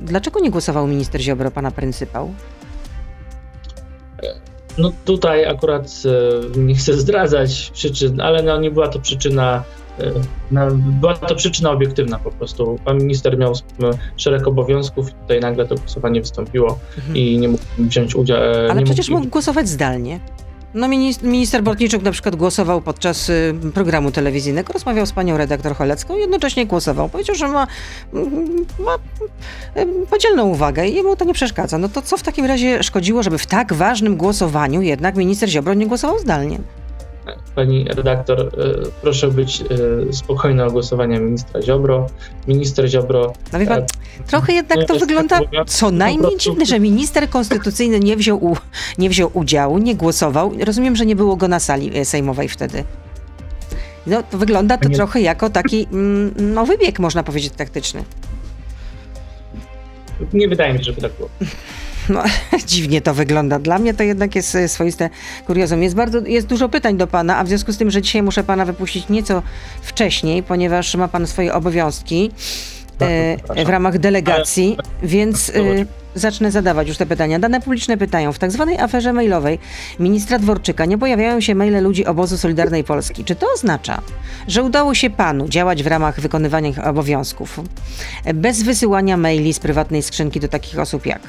dlaczego 0.00 0.40
nie 0.40 0.50
głosował 0.50 0.86
minister 0.86 1.20
Ziobro, 1.20 1.50
pana 1.50 1.70
pryncypał? 1.70 2.34
No 4.78 4.92
tutaj 5.04 5.44
akurat 5.44 6.02
e, 6.56 6.58
nie 6.58 6.74
chcę 6.74 6.94
zdradzać 6.94 7.70
przyczyn, 7.74 8.20
ale 8.20 8.42
no 8.42 8.60
nie 8.60 8.70
była 8.70 8.88
to 8.88 8.98
przyczyna 8.98 9.64
była 11.00 11.14
to 11.14 11.34
przyczyna 11.34 11.70
obiektywna 11.70 12.18
po 12.18 12.30
prostu. 12.30 12.78
Pan 12.84 12.98
minister 12.98 13.38
miał 13.38 13.52
szereg 14.16 14.46
obowiązków 14.46 15.10
i 15.10 15.12
tutaj 15.12 15.40
nagle 15.40 15.66
to 15.66 15.74
głosowanie 15.74 16.20
wystąpiło 16.20 16.78
mhm. 16.96 17.16
i 17.16 17.38
nie 17.38 17.48
mógł 17.48 17.64
wziąć 17.78 18.14
udziału. 18.14 18.42
Ale 18.70 18.82
przecież 18.82 19.08
mógł 19.08 19.26
głosować 19.26 19.68
zdalnie. 19.68 20.20
No 20.74 20.88
minister 21.22 21.62
Bortniczuk 21.62 22.02
na 22.02 22.10
przykład 22.10 22.36
głosował 22.36 22.80
podczas 22.80 23.28
y, 23.28 23.54
programu 23.74 24.10
telewizyjnego, 24.10 24.72
rozmawiał 24.72 25.06
z 25.06 25.12
panią 25.12 25.36
redaktor 25.36 25.76
Cholecką 25.76 26.16
i 26.16 26.20
jednocześnie 26.20 26.66
głosował. 26.66 27.08
Powiedział, 27.08 27.36
że 27.36 27.48
ma, 27.48 27.66
mm, 28.12 28.66
ma 28.78 28.94
y, 29.82 30.06
podzielną 30.10 30.48
uwagę 30.48 30.88
i 30.88 30.94
jemu 30.94 31.16
to 31.16 31.24
nie 31.24 31.34
przeszkadza. 31.34 31.78
No 31.78 31.88
to 31.88 32.02
co 32.02 32.16
w 32.16 32.22
takim 32.22 32.44
razie 32.44 32.82
szkodziło, 32.82 33.22
żeby 33.22 33.38
w 33.38 33.46
tak 33.46 33.72
ważnym 33.72 34.16
głosowaniu 34.16 34.82
jednak 34.82 35.16
minister 35.16 35.48
Ziobro 35.48 35.74
nie 35.74 35.86
głosował 35.86 36.18
zdalnie? 36.18 36.58
Pani 37.54 37.84
redaktor, 37.84 38.40
e, 38.40 38.50
proszę 39.02 39.28
być 39.28 39.60
e, 39.60 40.12
spokojna 40.12 40.66
o 40.66 40.70
głosowanie 40.70 41.20
ministra 41.20 41.62
Ziobro. 41.62 42.06
Minister 42.48 42.88
Ziobro. 42.88 43.32
No 43.52 43.58
wie 43.58 43.66
pan, 43.66 43.78
e, 43.80 43.86
trochę 44.26 44.52
jednak 44.52 44.88
to 44.88 44.98
wygląda 44.98 45.40
co 45.66 45.90
najmniej 45.90 46.36
dziwne, 46.36 46.66
że 46.66 46.80
minister 46.80 47.28
konstytucyjny 47.28 48.00
nie 48.00 48.16
wziął, 48.16 48.44
u, 48.44 48.56
nie 48.98 49.10
wziął 49.10 49.30
udziału, 49.34 49.78
nie 49.78 49.94
głosował. 49.94 50.52
Rozumiem, 50.64 50.96
że 50.96 51.06
nie 51.06 51.16
było 51.16 51.36
go 51.36 51.48
na 51.48 51.60
sali 51.60 52.04
sejmowej 52.04 52.48
wtedy. 52.48 52.84
No, 54.06 54.22
to 54.22 54.38
wygląda 54.38 54.78
to 54.78 54.88
trochę 54.88 55.20
jako 55.20 55.50
taki 55.50 55.86
mm, 55.92 56.34
no, 56.38 56.66
wybieg, 56.66 56.98
można 56.98 57.22
powiedzieć, 57.22 57.52
taktyczny. 57.56 58.04
Nie 60.32 60.48
wydaje 60.48 60.72
mi 60.72 60.78
się, 60.78 60.84
żeby 60.84 61.00
tak 61.00 61.12
było. 61.12 61.28
No, 62.08 62.22
dziwnie 62.66 63.00
to 63.00 63.14
wygląda. 63.14 63.58
Dla 63.58 63.78
mnie 63.78 63.94
to 63.94 64.02
jednak 64.02 64.34
jest 64.34 64.54
e, 64.54 64.68
swoiste 64.68 65.10
kuriozum. 65.46 65.82
Jest, 65.82 65.94
bardzo, 65.94 66.18
jest 66.18 66.46
dużo 66.46 66.68
pytań 66.68 66.96
do 66.96 67.06
pana, 67.06 67.38
a 67.38 67.44
w 67.44 67.48
związku 67.48 67.72
z 67.72 67.78
tym, 67.78 67.90
że 67.90 68.02
dzisiaj 68.02 68.22
muszę 68.22 68.44
pana 68.44 68.64
wypuścić 68.64 69.08
nieco 69.08 69.42
wcześniej, 69.82 70.42
ponieważ 70.42 70.94
ma 70.94 71.08
pan 71.08 71.26
swoje 71.26 71.54
obowiązki 71.54 72.30
e, 73.00 73.64
w 73.64 73.68
ramach 73.68 73.98
delegacji, 73.98 74.76
więc 75.02 75.48
e, 75.50 75.52
zacznę 76.14 76.50
zadawać 76.50 76.88
już 76.88 76.96
te 76.96 77.06
pytania. 77.06 77.38
Dane 77.38 77.60
publiczne 77.60 77.96
pytają. 77.96 78.32
W 78.32 78.38
tak 78.38 78.50
zwanej 78.50 78.78
aferze 78.78 79.12
mailowej 79.12 79.58
ministra 79.98 80.38
Dworczyka 80.38 80.84
nie 80.84 80.98
pojawiają 80.98 81.40
się 81.40 81.54
maile 81.54 81.82
ludzi 81.82 82.06
obozu 82.06 82.38
Solidarnej 82.38 82.84
Polski. 82.84 83.24
Czy 83.24 83.34
to 83.34 83.46
oznacza, 83.54 84.02
że 84.48 84.62
udało 84.62 84.94
się 84.94 85.10
panu 85.10 85.48
działać 85.48 85.82
w 85.82 85.86
ramach 85.86 86.20
wykonywania 86.20 86.84
obowiązków 86.84 87.60
bez 88.34 88.62
wysyłania 88.62 89.16
maili 89.16 89.54
z 89.54 89.58
prywatnej 89.58 90.02
skrzynki 90.02 90.40
do 90.40 90.48
takich 90.48 90.78
osób 90.78 91.06
jak 91.06 91.20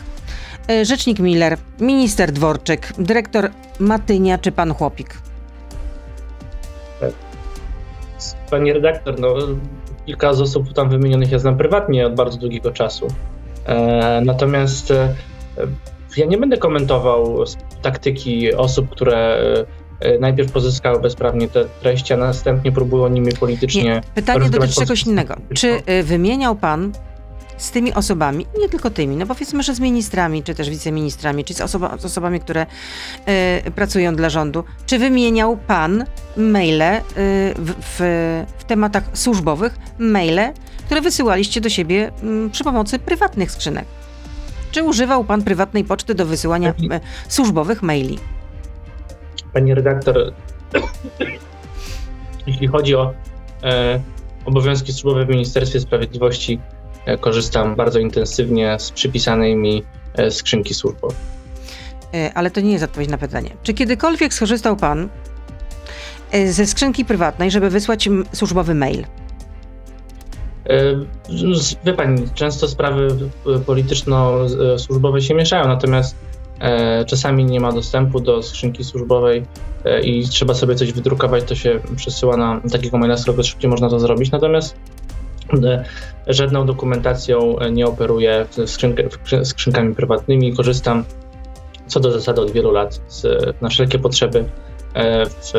rzecznik 0.84 1.20
Miller, 1.20 1.58
minister 1.80 2.32
Dworczyk, 2.32 2.94
dyrektor 2.98 3.50
Matynia 3.80 4.38
czy 4.38 4.52
pan 4.52 4.74
Chłopik? 4.74 5.18
Pani 8.50 8.74
redaktor, 8.74 9.20
no, 9.20 9.36
kilka 10.06 10.34
z 10.34 10.42
osób 10.42 10.74
tam 10.74 10.90
wymienionych 10.90 11.32
ja 11.32 11.40
znam 11.40 11.58
prywatnie 11.58 12.08
od 12.08 12.16
bardzo 12.16 12.38
długiego 12.38 12.72
czasu. 12.72 13.08
E, 13.66 14.22
natomiast 14.26 14.92
e, 14.92 15.14
ja 16.18 16.26
nie 16.26 16.38
będę 16.38 16.58
komentował 16.58 17.44
taktyki 17.82 18.54
osób, 18.54 18.90
które 18.90 19.44
e, 20.00 20.20
najpierw 20.20 20.52
pozyskały 20.52 21.00
bezprawnie 21.02 21.48
te 21.48 21.66
treści, 21.66 22.14
a 22.14 22.18
następnie 22.18 22.72
próbują 22.72 23.08
nimi 23.08 23.32
politycznie. 23.40 23.84
Nie. 23.84 24.02
Pytanie 24.16 24.50
dotyczy 24.50 24.76
czegoś 24.76 25.04
innego. 25.04 25.36
Czy 25.54 25.82
e, 25.86 26.04
wymieniał 26.04 26.56
pan 26.56 26.92
z 27.60 27.72
tymi 27.72 27.94
osobami, 27.94 28.46
nie 28.60 28.70
tylko 28.70 28.90
tymi, 28.90 29.16
no 29.16 29.26
powiedzmy, 29.26 29.64
że 29.64 29.76
z 29.76 29.80
ministrami, 29.80 30.44
czy 30.44 30.56
też 30.56 30.70
wiceministrami, 30.70 31.44
czy 31.46 31.54
z, 31.54 31.62
osoba, 31.62 31.98
z 31.98 32.06
osobami, 32.06 32.40
które 32.40 32.66
y, 33.68 33.72
pracują 33.72 34.16
dla 34.16 34.30
rządu, 34.30 34.64
czy 34.86 35.00
wymieniał 35.00 35.58
pan 35.58 36.06
maile 36.38 36.82
y, 36.82 37.02
w, 37.56 37.76
w, 37.80 38.00
w, 38.58 38.64
tematach 38.64 39.04
służbowych, 39.14 39.78
maile, 40.00 40.54
które 40.86 41.02
wysyłaliście 41.02 41.62
do 41.62 41.70
siebie 41.70 42.12
y, 42.48 42.50
przy 42.50 42.64
pomocy 42.64 43.00
prywatnych 43.00 43.52
skrzynek? 43.52 43.86
Czy 44.72 44.84
używał 44.84 45.24
pan 45.24 45.44
prywatnej 45.44 45.84
poczty 45.84 46.16
do 46.16 46.26
wysyłania 46.26 46.70
e, 46.70 47.00
służbowych 47.28 47.84
maili? 47.84 48.20
Pani 49.54 49.74
redaktor, 49.74 50.34
jeśli 52.48 52.68
chodzi 52.68 52.96
o 52.96 53.14
e, 53.64 54.00
obowiązki 54.46 54.94
służbowe 54.94 55.26
w 55.26 55.30
Ministerstwie 55.30 55.80
Sprawiedliwości, 55.80 56.60
korzystam 57.20 57.76
bardzo 57.76 58.00
intensywnie 58.00 58.76
z 58.80 58.92
przypisanej 58.92 59.56
mi 59.56 59.84
e, 60.14 60.32
skrzynki 60.32 60.74
służbowej. 60.74 61.18
E, 62.14 62.34
ale 62.34 62.52
to 62.52 62.62
nie 62.62 62.72
jest 62.72 62.84
odpowiedź 62.84 63.10
na 63.10 63.18
pytanie. 63.18 63.50
Czy 63.64 63.74
kiedykolwiek 63.74 64.34
skorzystał 64.34 64.76
pan 64.76 65.10
e, 66.32 66.52
ze 66.52 66.66
skrzynki 66.66 67.06
prywatnej, 67.06 67.52
żeby 67.52 67.70
wysłać 67.70 68.10
służbowy 68.34 68.76
mail? 68.76 69.06
E, 70.70 71.06
wie 71.86 71.94
pani, 71.94 72.30
często 72.34 72.68
sprawy 72.68 73.08
polityczno-służbowe 73.66 75.22
się 75.22 75.34
mieszają, 75.34 75.68
natomiast 75.68 76.16
e, 76.60 77.06
czasami 77.06 77.46
nie 77.46 77.60
ma 77.60 77.72
dostępu 77.72 78.20
do 78.20 78.44
skrzynki 78.44 78.84
służbowej 78.84 79.46
e, 79.86 80.02
i 80.02 80.28
trzeba 80.28 80.54
sobie 80.54 80.76
coś 80.76 80.94
wydrukować, 80.94 81.44
to 81.44 81.56
się 81.56 81.80
przesyła 81.96 82.38
na 82.38 82.62
takiego 82.72 82.98
maila, 82.98 83.18
z 83.18 83.22
którego 83.22 83.44
szybciej 83.44 83.70
można 83.70 83.90
to 83.90 84.00
zrobić. 84.00 84.32
Natomiast 84.32 84.76
żadną 86.28 86.66
dokumentacją 86.66 87.56
nie 87.72 87.88
operuję 87.88 88.46
skrzynkami 89.44 89.96
prywatnymi. 89.96 90.56
Korzystam 90.56 91.04
co 91.88 92.00
do 92.00 92.12
zasady 92.12 92.42
od 92.42 92.52
wielu 92.52 92.72
lat 92.72 93.02
z, 93.08 93.26
na 93.62 93.70
wszelkie 93.70 94.00
potrzeby 94.00 94.46
w, 95.30 95.52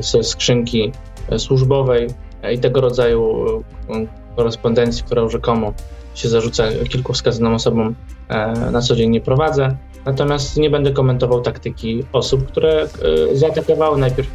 ze 0.00 0.22
skrzynki 0.22 0.92
służbowej 1.38 2.08
i 2.52 2.58
tego 2.58 2.80
rodzaju 2.80 3.46
e, 3.90 4.06
korespondencji, 4.36 5.04
którą 5.04 5.28
rzekomo 5.28 5.72
się 6.14 6.28
zarzuca 6.28 6.64
kilku 6.88 7.12
wskazanym 7.12 7.54
osobom, 7.54 7.94
e, 8.28 8.70
na 8.70 8.80
co 8.80 8.96
dzień 8.96 9.10
nie 9.10 9.20
prowadzę. 9.20 9.76
Natomiast 10.04 10.56
nie 10.56 10.70
będę 10.70 10.92
komentował 10.92 11.40
taktyki 11.40 12.04
osób, 12.12 12.46
które 12.46 12.82
e, 12.82 13.36
zaatakowały 13.36 13.98
najpierw 13.98 14.28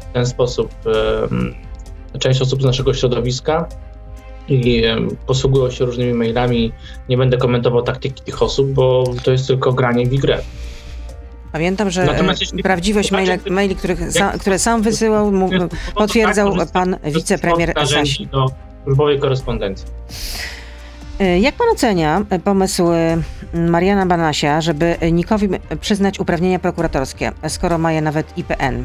w 0.00 0.12
ten 0.12 0.26
sposób 0.26 0.70
część 2.18 2.42
osób 2.42 2.62
z 2.62 2.64
naszego 2.64 2.94
środowiska 2.94 3.68
i 4.48 4.82
posługują 5.26 5.70
się 5.70 5.84
różnymi 5.84 6.14
mailami. 6.14 6.72
Nie 7.08 7.16
będę 7.16 7.36
komentował 7.36 7.82
taktyki 7.82 8.22
tych 8.22 8.42
osób, 8.42 8.70
bo 8.70 9.04
to 9.24 9.30
jest 9.30 9.46
tylko 9.46 9.72
granie 9.72 10.06
w 10.06 10.14
grę. 10.14 10.38
Pamiętam, 11.52 11.90
że 11.90 12.06
jeśli, 12.40 12.62
prawdziwość 12.62 13.10
maili, 13.10 13.32
maili 13.50 13.76
których 13.76 13.98
które 14.40 14.58
sam 14.58 14.82
wysyłał, 14.82 15.32
mu, 15.32 15.50
potwierdzał 15.94 16.54
pan 16.72 16.96
wicepremier 17.04 17.72
Sasin. 17.86 18.28
do 18.28 18.50
próbowej 18.84 19.18
korespondencji. 19.18 19.86
E, 21.20 21.38
jak 21.38 21.54
pan 21.54 21.68
ocenia 21.72 22.22
pomysł 22.44 22.84
Mariana 23.54 24.06
Banasia, 24.06 24.60
żeby 24.60 24.96
Nikowi 25.12 25.48
przyznać 25.80 26.20
uprawnienia 26.20 26.58
prokuratorskie, 26.58 27.32
skoro 27.48 27.78
ma 27.78 27.92
je 27.92 28.00
nawet 28.00 28.38
IPN? 28.38 28.84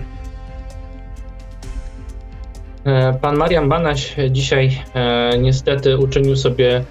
E, 2.89 3.13
pan 3.21 3.37
Marian 3.37 3.69
Banaś 3.69 4.15
dzisiaj 4.29 4.81
e, 4.93 5.37
niestety 5.37 5.97
uczynił 5.97 6.35
sobie 6.35 6.83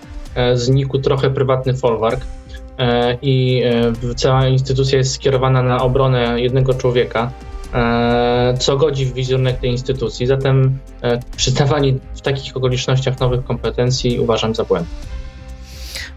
z 0.54 0.68
Niku 0.68 0.98
trochę 0.98 1.30
prywatny 1.30 1.74
folwark. 1.74 2.20
E, 2.78 3.18
i 3.22 3.62
e, 3.64 4.14
cała 4.14 4.48
instytucja 4.48 4.98
jest 4.98 5.14
skierowana 5.14 5.62
na 5.62 5.82
obronę 5.82 6.40
jednego 6.40 6.74
człowieka, 6.74 7.30
e, 7.74 8.54
co 8.58 8.76
godzi 8.76 9.06
w 9.06 9.14
wizerunek 9.14 9.60
tej 9.60 9.70
instytucji. 9.70 10.26
Zatem 10.26 10.78
przyznawanie 11.36 11.94
w 12.14 12.20
takich 12.20 12.56
okolicznościach 12.56 13.20
nowych 13.20 13.44
kompetencji 13.44 14.20
uważam 14.20 14.54
za 14.54 14.64
błęd. 14.64 14.86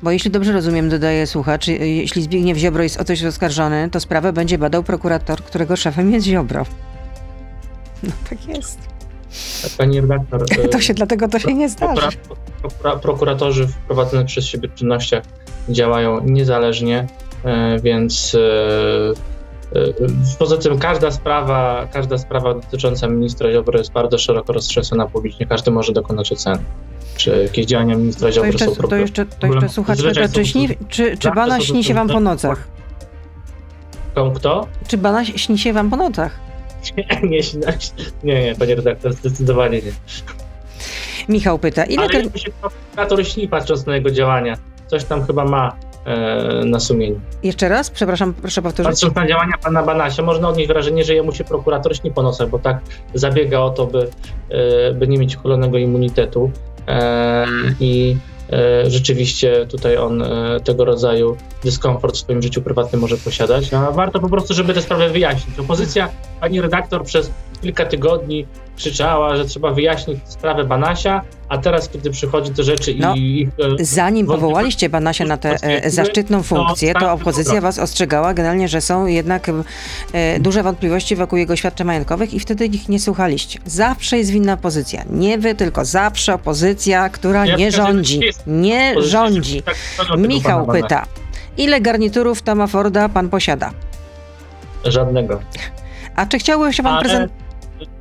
Bo 0.03 0.11
jeśli 0.11 0.31
dobrze 0.31 0.51
rozumiem, 0.51 0.89
dodaje 0.89 1.27
słuchacz, 1.27 1.67
jeśli 1.67 2.21
Zbigniew 2.23 2.57
Ziobro 2.57 2.83
jest 2.83 3.01
o 3.01 3.03
coś 3.03 3.23
oskarżony, 3.23 3.89
to 3.91 3.99
sprawę 3.99 4.33
będzie 4.33 4.57
badał 4.57 4.83
prokurator, 4.83 5.43
którego 5.43 5.75
szefem 5.75 6.11
jest 6.11 6.25
Ziobro. 6.25 6.65
No 8.03 8.11
tak 8.29 8.47
jest. 8.47 8.90
Pani 9.77 10.01
redaktor. 10.01 10.45
To 10.71 10.81
się 10.81 10.93
dlatego 10.93 11.27
to 11.27 11.39
się 11.39 11.53
nie 11.53 11.69
zdarzy. 11.69 12.07
Prokuratorzy 13.01 13.67
w 13.67 13.75
prowadzonych 13.75 14.25
przez 14.25 14.45
siebie 14.45 14.69
czynnościach 14.75 15.23
działają 15.69 16.23
niezależnie, 16.23 17.07
e, 17.43 17.79
więc 17.79 18.37
e, 19.73 19.79
e, 19.79 19.93
Poza 20.39 20.57
tym 20.57 20.79
każda 20.79 21.11
sprawa, 21.11 21.87
każda 21.93 22.17
sprawa 22.17 22.53
dotycząca 22.53 23.07
ministra 23.07 23.51
Ziobry 23.51 23.77
jest 23.77 23.91
bardzo 23.91 24.17
szeroko 24.17 24.53
roztrzęsona 24.53 25.05
publicznie. 25.05 25.45
Każdy 25.45 25.71
może 25.71 25.93
dokonać 25.93 26.31
oceny, 26.31 26.63
czy 27.17 27.43
jakieś 27.43 27.65
działania 27.65 27.95
ministra 27.95 28.31
Ziobry 28.31 28.51
to 28.53 28.57
jeszcze, 28.57 28.81
są 28.81 28.87
To 28.87 28.95
jeszcze, 28.95 29.25
to 29.25 29.47
jeszcze 29.47 29.69
słuchacz 29.69 29.99
czy, 30.33 30.45
śni, 30.45 30.69
czy, 30.89 31.17
czy 31.17 31.31
Bana 31.31 31.59
śni 31.59 31.83
się 31.83 31.93
wam 31.93 32.07
po 32.07 32.19
nocach? 32.19 32.67
Kto? 34.35 34.67
Czy 34.87 34.97
Bana 34.97 35.25
śni 35.25 35.57
się 35.57 35.73
wam 35.73 35.89
po 35.89 35.97
nocach? 35.97 36.50
Nie, 37.23 37.29
nie, 37.29 37.41
nie, 38.23 38.43
nie, 38.43 38.55
panie 38.55 38.75
redaktor, 38.75 39.13
zdecydowanie 39.13 39.81
nie. 39.81 39.91
Michał 41.29 41.59
pyta, 41.59 41.83
ile... 41.83 42.03
Ale 42.03 42.23
się 42.23 42.51
prokurator 42.61 43.27
śni 43.27 43.47
patrząc 43.47 43.85
na 43.85 43.95
jego 43.95 44.11
działania 44.11 44.57
coś 44.91 45.03
tam 45.03 45.25
chyba 45.25 45.45
ma 45.45 45.75
e, 46.05 46.65
na 46.65 46.79
sumieniu. 46.79 47.19
Jeszcze 47.43 47.69
raz? 47.69 47.89
Przepraszam, 47.89 48.33
proszę 48.33 48.61
powtórzyć. 48.61 48.91
Patrząc 48.91 49.15
na 49.15 49.27
działania 49.27 49.53
pana 49.63 49.83
Banasia, 49.83 50.23
można 50.23 50.49
odnieść 50.49 50.67
wrażenie, 50.67 51.03
że 51.03 51.13
jemu 51.13 51.31
się 51.31 51.43
prokurator 51.43 51.97
śni 51.97 52.11
po 52.11 52.23
nocach, 52.23 52.49
bo 52.49 52.59
tak 52.59 52.79
zabiega 53.13 53.59
o 53.59 53.69
to, 53.69 53.85
by, 53.85 54.09
e, 54.49 54.93
by 54.93 55.07
nie 55.07 55.17
mieć 55.17 55.37
uchylonego 55.37 55.77
immunitetu. 55.77 56.51
E, 56.87 57.45
I 57.79 58.17
rzeczywiście 58.87 59.65
tutaj 59.65 59.97
on 59.97 60.21
e, 60.21 60.59
tego 60.63 60.85
rodzaju 60.85 61.37
dyskomfort 61.63 62.15
w 62.15 62.19
swoim 62.19 62.41
życiu 62.41 62.61
prywatnym 62.61 63.01
może 63.01 63.17
posiadać. 63.17 63.73
A 63.73 63.91
warto 63.91 64.19
po 64.19 64.29
prostu, 64.29 64.53
żeby 64.53 64.73
tę 64.73 64.81
sprawę 64.81 65.09
wyjaśnić. 65.09 65.59
Opozycja, 65.59 66.09
pani 66.39 66.61
redaktor, 66.61 67.03
przez 67.03 67.31
kilka 67.62 67.86
tygodni 67.86 68.45
krzyczała, 68.76 69.36
że 69.36 69.45
trzeba 69.45 69.71
wyjaśnić 69.71 70.19
sprawę 70.26 70.63
Banasia, 70.63 71.21
a 71.50 71.58
teraz, 71.58 71.89
kiedy 71.89 72.10
przychodzi 72.10 72.52
do 72.52 72.63
rzeczy 72.63 72.95
no, 73.00 73.15
i... 73.15 73.50
E, 73.80 73.86
zanim 73.86 74.28
powołaliście 74.28 74.89
Banasia 74.89 75.26
na 75.26 75.38
tę 75.38 75.56
e, 75.62 75.89
zaszczytną 75.89 76.43
funkcję, 76.43 76.93
to 76.93 77.12
opozycja 77.12 77.62
was 77.62 77.80
ostrzegała 77.80 78.34
generalnie, 78.34 78.67
że 78.67 78.82
są 78.82 79.06
jednak 79.06 79.52
e, 80.13 80.39
duże 80.39 80.63
wątpliwości 80.63 81.15
wokół 81.15 81.38
jego 81.38 81.56
świadczeń 81.56 81.88
majątkowych 81.88 82.34
i 82.34 82.39
wtedy 82.39 82.65
ich 82.65 82.89
nie 82.89 83.00
słuchaliście. 83.00 83.60
Zawsze 83.65 84.17
jest 84.17 84.32
winna 84.32 84.54
opozycja. 84.54 85.04
Nie 85.10 85.38
wy, 85.38 85.56
tylko 85.56 85.86
zawsze 85.86 86.34
opozycja, 86.34 87.10
która 87.10 87.45
ja 87.45 87.56
nie 87.56 87.71
rządzi. 87.71 88.19
Nie 88.47 89.02
rządzi. 89.02 89.62
Tak, 89.63 89.76
Michał 90.17 90.67
pyta, 90.67 91.06
ile 91.58 91.82
garniturów 91.82 92.41
Toma 92.41 92.67
Forda 92.67 93.10
pan 93.10 93.30
posiada? 93.30 93.71
Żadnego. 94.86 95.39
A 96.15 96.26
czy 96.26 96.39
chciałby 96.39 96.74
się 96.74 96.84
pan 96.84 97.00
prezentować? 97.00 97.50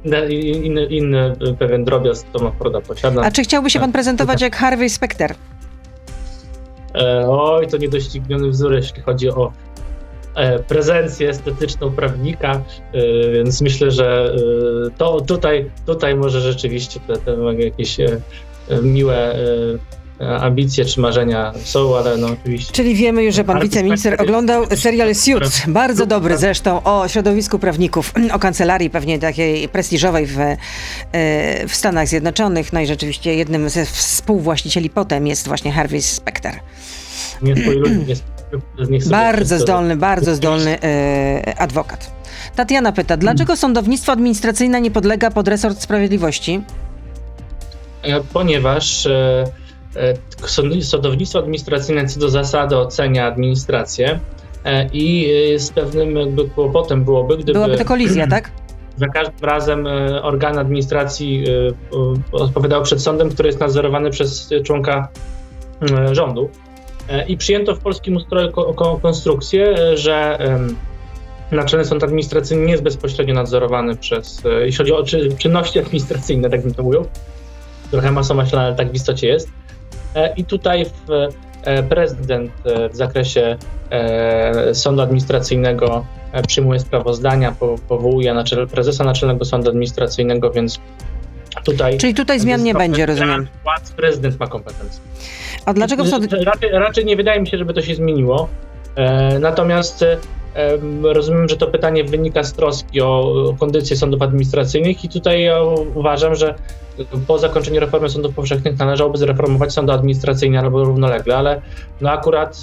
Inny, 0.05 0.85
inny 0.85 1.37
pewien 1.59 1.85
drobiazg 1.85 2.27
Toma 2.33 2.51
Forda 2.51 2.81
posiada. 2.81 3.23
A 3.23 3.31
czy 3.31 3.43
chciałby 3.43 3.71
się 3.71 3.81
pan 3.81 3.93
prezentować 3.93 4.43
jak 4.43 4.57
Harvey 4.57 4.91
Specter? 4.91 5.35
E, 6.95 7.29
oj, 7.29 7.69
to 7.69 7.77
niedościgniony 7.77 8.51
wzór, 8.51 8.75
jeśli 8.75 9.03
chodzi 9.03 9.31
o 9.31 9.53
e, 10.35 10.59
prezencję 10.59 11.29
estetyczną 11.29 11.91
prawnika, 11.91 12.63
e, 12.93 13.33
więc 13.33 13.61
myślę, 13.61 13.91
że 13.91 14.35
e, 14.87 14.91
to 14.99 15.21
tutaj, 15.21 15.71
tutaj 15.87 16.15
może 16.15 16.41
rzeczywiście 16.41 17.01
te, 17.01 17.17
te 17.17 17.37
jakieś 17.59 17.97
miłe 18.83 19.35
ambicje 20.41 20.85
czy 20.85 21.01
marzenia 21.01 21.53
są, 21.65 21.97
ale 21.97 22.17
no 22.17 22.27
oczywiście. 22.27 22.73
Czyli 22.73 22.95
wiemy 22.95 23.23
już, 23.23 23.35
że 23.35 23.45
pan 23.45 23.61
wiceminister 23.61 24.23
oglądał 24.23 24.67
serial 24.77 25.15
Suits, 25.15 25.63
bardzo 25.69 26.07
dobry 26.07 26.39
zresztą, 26.39 26.83
o 26.83 27.09
środowisku 27.09 27.59
prawników, 27.59 28.13
o 28.33 28.39
kancelarii 28.39 28.91
pewnie 28.91 29.19
takiej 29.19 29.69
prestiżowej 29.69 30.27
w, 30.27 30.39
e, 30.39 30.57
w 31.69 31.75
Stanach 31.75 32.09
Zjednoczonych. 32.09 32.73
No 32.73 32.81
i 32.81 32.87
rzeczywiście 32.87 33.35
jednym 33.35 33.69
ze 33.69 33.85
współwłaścicieli 33.85 34.91
potem 34.91 35.27
jest 35.27 35.49
właśnie 35.49 35.73
Harvey 35.73 36.03
Specter. 36.03 36.61
Nie 37.43 37.55
ludzi, 37.55 38.15
nie 38.91 38.99
Bardzo 39.11 39.59
zdolny, 39.59 39.97
bardzo 39.97 40.35
zdolny 40.35 40.79
e, 40.83 41.55
adwokat. 41.59 42.11
Tatiana 42.57 42.93
pyta, 42.93 43.17
dlaczego 43.17 43.57
sądownictwo 43.57 44.13
administracyjne 44.13 44.81
nie 44.81 44.91
podlega 44.91 45.31
pod 45.31 45.49
resort 45.49 45.83
sprawiedliwości? 45.83 46.61
E, 48.03 48.21
ponieważ 48.21 49.07
e, 49.07 49.11
e, 49.11 49.60
sądownictwo 50.83 51.39
administracyjne 51.39 52.07
co 52.07 52.21
do 52.21 52.29
zasady 52.29 52.77
ocenia 52.77 53.27
administrację 53.27 54.21
i 54.93 55.29
z 55.59 55.71
pewnym 55.71 56.17
jakby 56.17 56.49
kłopotem 56.49 57.05
byłoby, 57.05 57.37
gdyby... 57.37 57.53
Byłaby 57.53 57.79
to 57.79 57.85
kolizja, 57.85 58.27
tak? 58.27 58.51
Za 58.97 59.09
każdym 59.09 59.49
razem 59.49 59.87
organ 60.23 60.59
administracji 60.59 61.45
odpowiadał 62.33 62.83
przed 62.83 63.03
sądem, 63.03 63.31
który 63.31 63.47
jest 63.47 63.61
nadzorowany 63.61 64.11
przez 64.11 64.51
członka 64.65 65.09
rządu. 66.13 66.51
I 67.29 67.37
przyjęto 67.37 67.75
w 67.75 67.79
polskim 67.79 68.17
ustroju 68.17 68.53
konstrukcję, 69.03 69.77
że 69.97 70.39
Naczelny 71.53 71.85
Sąd 71.85 72.05
Administracyjny 72.05 72.65
nie 72.65 72.73
jest 72.73 72.83
bezpośrednio 72.83 73.35
nadzorowany 73.35 73.97
przez, 73.97 74.47
e, 74.47 74.67
jeśli 74.67 74.79
chodzi 74.79 74.93
o 74.93 75.05
czynności 75.39 75.79
administracyjne, 75.79 76.51
tak 76.51 76.63
bym 76.63 76.75
to 76.75 76.83
mówił. 76.83 77.05
Trochę 77.91 78.13
masa 78.13 78.35
maślana, 78.35 78.67
ale 78.67 78.77
tak 78.77 78.91
w 78.91 78.95
istocie 78.95 79.27
jest. 79.27 79.49
E, 80.15 80.35
I 80.37 80.45
tutaj 80.45 80.85
w, 80.85 81.11
e, 81.65 81.83
prezydent 81.83 82.53
w 82.93 82.97
zakresie 82.97 83.57
sądu 84.73 85.03
administracyjnego 85.03 86.07
przyjmuje 86.47 86.81
sprawozdania, 86.81 87.55
powołuje 87.89 88.35
naczel, 88.35 88.69
prezesa 88.69 89.05
Naczelnego 89.05 89.45
Sądu 89.45 89.69
Administracyjnego, 89.69 90.51
więc 90.51 90.81
tutaj... 91.65 91.99
Czyli 91.99 92.15
tutaj 92.15 92.41
zmian 92.41 92.63
nie 92.63 92.75
będzie, 92.75 93.07
rozumiem. 93.07 93.47
Władz 93.63 93.93
prezydent 93.93 94.41
ma 94.41 94.47
kompetencje. 94.47 95.01
A 95.65 95.73
dlaczego 95.75 96.05
w 96.05 96.09
sąd... 96.09 96.33
Raczej, 96.33 96.71
raczej 96.73 97.05
nie 97.05 97.17
wydaje 97.17 97.41
mi 97.41 97.47
się, 97.47 97.59
żeby 97.59 97.75
to 97.75 97.83
się 97.83 97.95
zmieniło. 97.95 98.49
Natomiast 99.41 100.05
Rozumiem, 101.03 101.49
że 101.49 101.57
to 101.57 101.67
pytanie 101.67 102.05
wynika 102.05 102.45
z 102.45 102.53
troski 102.53 103.01
o 103.01 103.55
kondycję 103.61 103.97
sądów 103.97 104.23
administracyjnych 104.23 105.05
i 105.05 105.09
tutaj 105.09 105.43
ja 105.43 105.63
uważam, 105.95 106.35
że 106.35 106.55
po 107.27 107.39
zakończeniu 107.39 107.81
reformy 107.81 108.09
sądów 108.09 108.35
powszechnych 108.35 108.79
należałoby 108.79 109.19
zreformować 109.19 109.73
sądy 109.73 109.93
administracyjne 109.93 110.61
albo 110.61 110.85
równolegle, 110.85 111.37
ale 111.37 111.63
no 112.01 112.11
akurat 112.11 112.63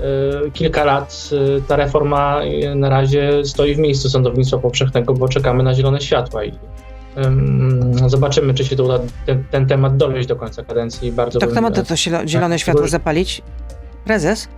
e, 0.00 0.50
kilka 0.50 0.84
lat 0.84 1.30
e, 1.32 1.60
ta 1.60 1.76
reforma 1.76 2.40
na 2.74 2.88
razie 2.88 3.44
stoi 3.44 3.74
w 3.74 3.78
miejscu 3.78 4.08
sądownictwa 4.08 4.58
powszechnego, 4.58 5.14
bo 5.14 5.28
czekamy 5.28 5.62
na 5.62 5.74
zielone 5.74 6.00
światła 6.00 6.44
i 6.44 6.52
zobaczymy, 8.06 8.54
czy 8.54 8.64
się 8.64 8.76
to 8.76 8.84
uda 8.84 8.98
ten, 9.26 9.44
ten 9.50 9.66
temat 9.66 9.96
dowieść 9.96 10.28
do 10.28 10.36
końca 10.36 10.64
kadencji. 10.64 11.12
Bardzo 11.12 11.38
to 11.38 11.46
kto 11.46 11.60
ma 11.60 11.70
to, 11.70 11.82
to 11.82 11.96
zielone 12.26 12.58
światło 12.58 12.88
zapalić? 12.88 13.42
Prezes? 14.04 14.48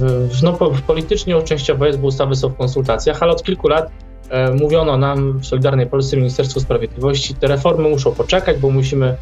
E, 0.00 0.42
no, 0.42 0.58
politycznie 0.86 1.42
częściowo 1.42 1.86
jest, 1.86 1.98
bo 1.98 2.06
ustawy 2.06 2.36
są 2.36 2.48
w 2.48 2.56
konsultacjach, 2.56 3.22
ale 3.22 3.32
od 3.32 3.42
kilku 3.42 3.68
lat 3.68 3.90
e, 4.30 4.50
mówiono 4.50 4.96
nam 4.96 5.38
w 5.38 5.46
Solidarnej 5.46 5.86
Polsce, 5.86 6.16
Ministerstwu 6.16 6.60
Sprawiedliwości, 6.60 7.34
te 7.34 7.46
reformy 7.46 7.88
muszą 7.88 8.12
poczekać, 8.12 8.58
bo 8.58 8.70
musimy 8.70 9.16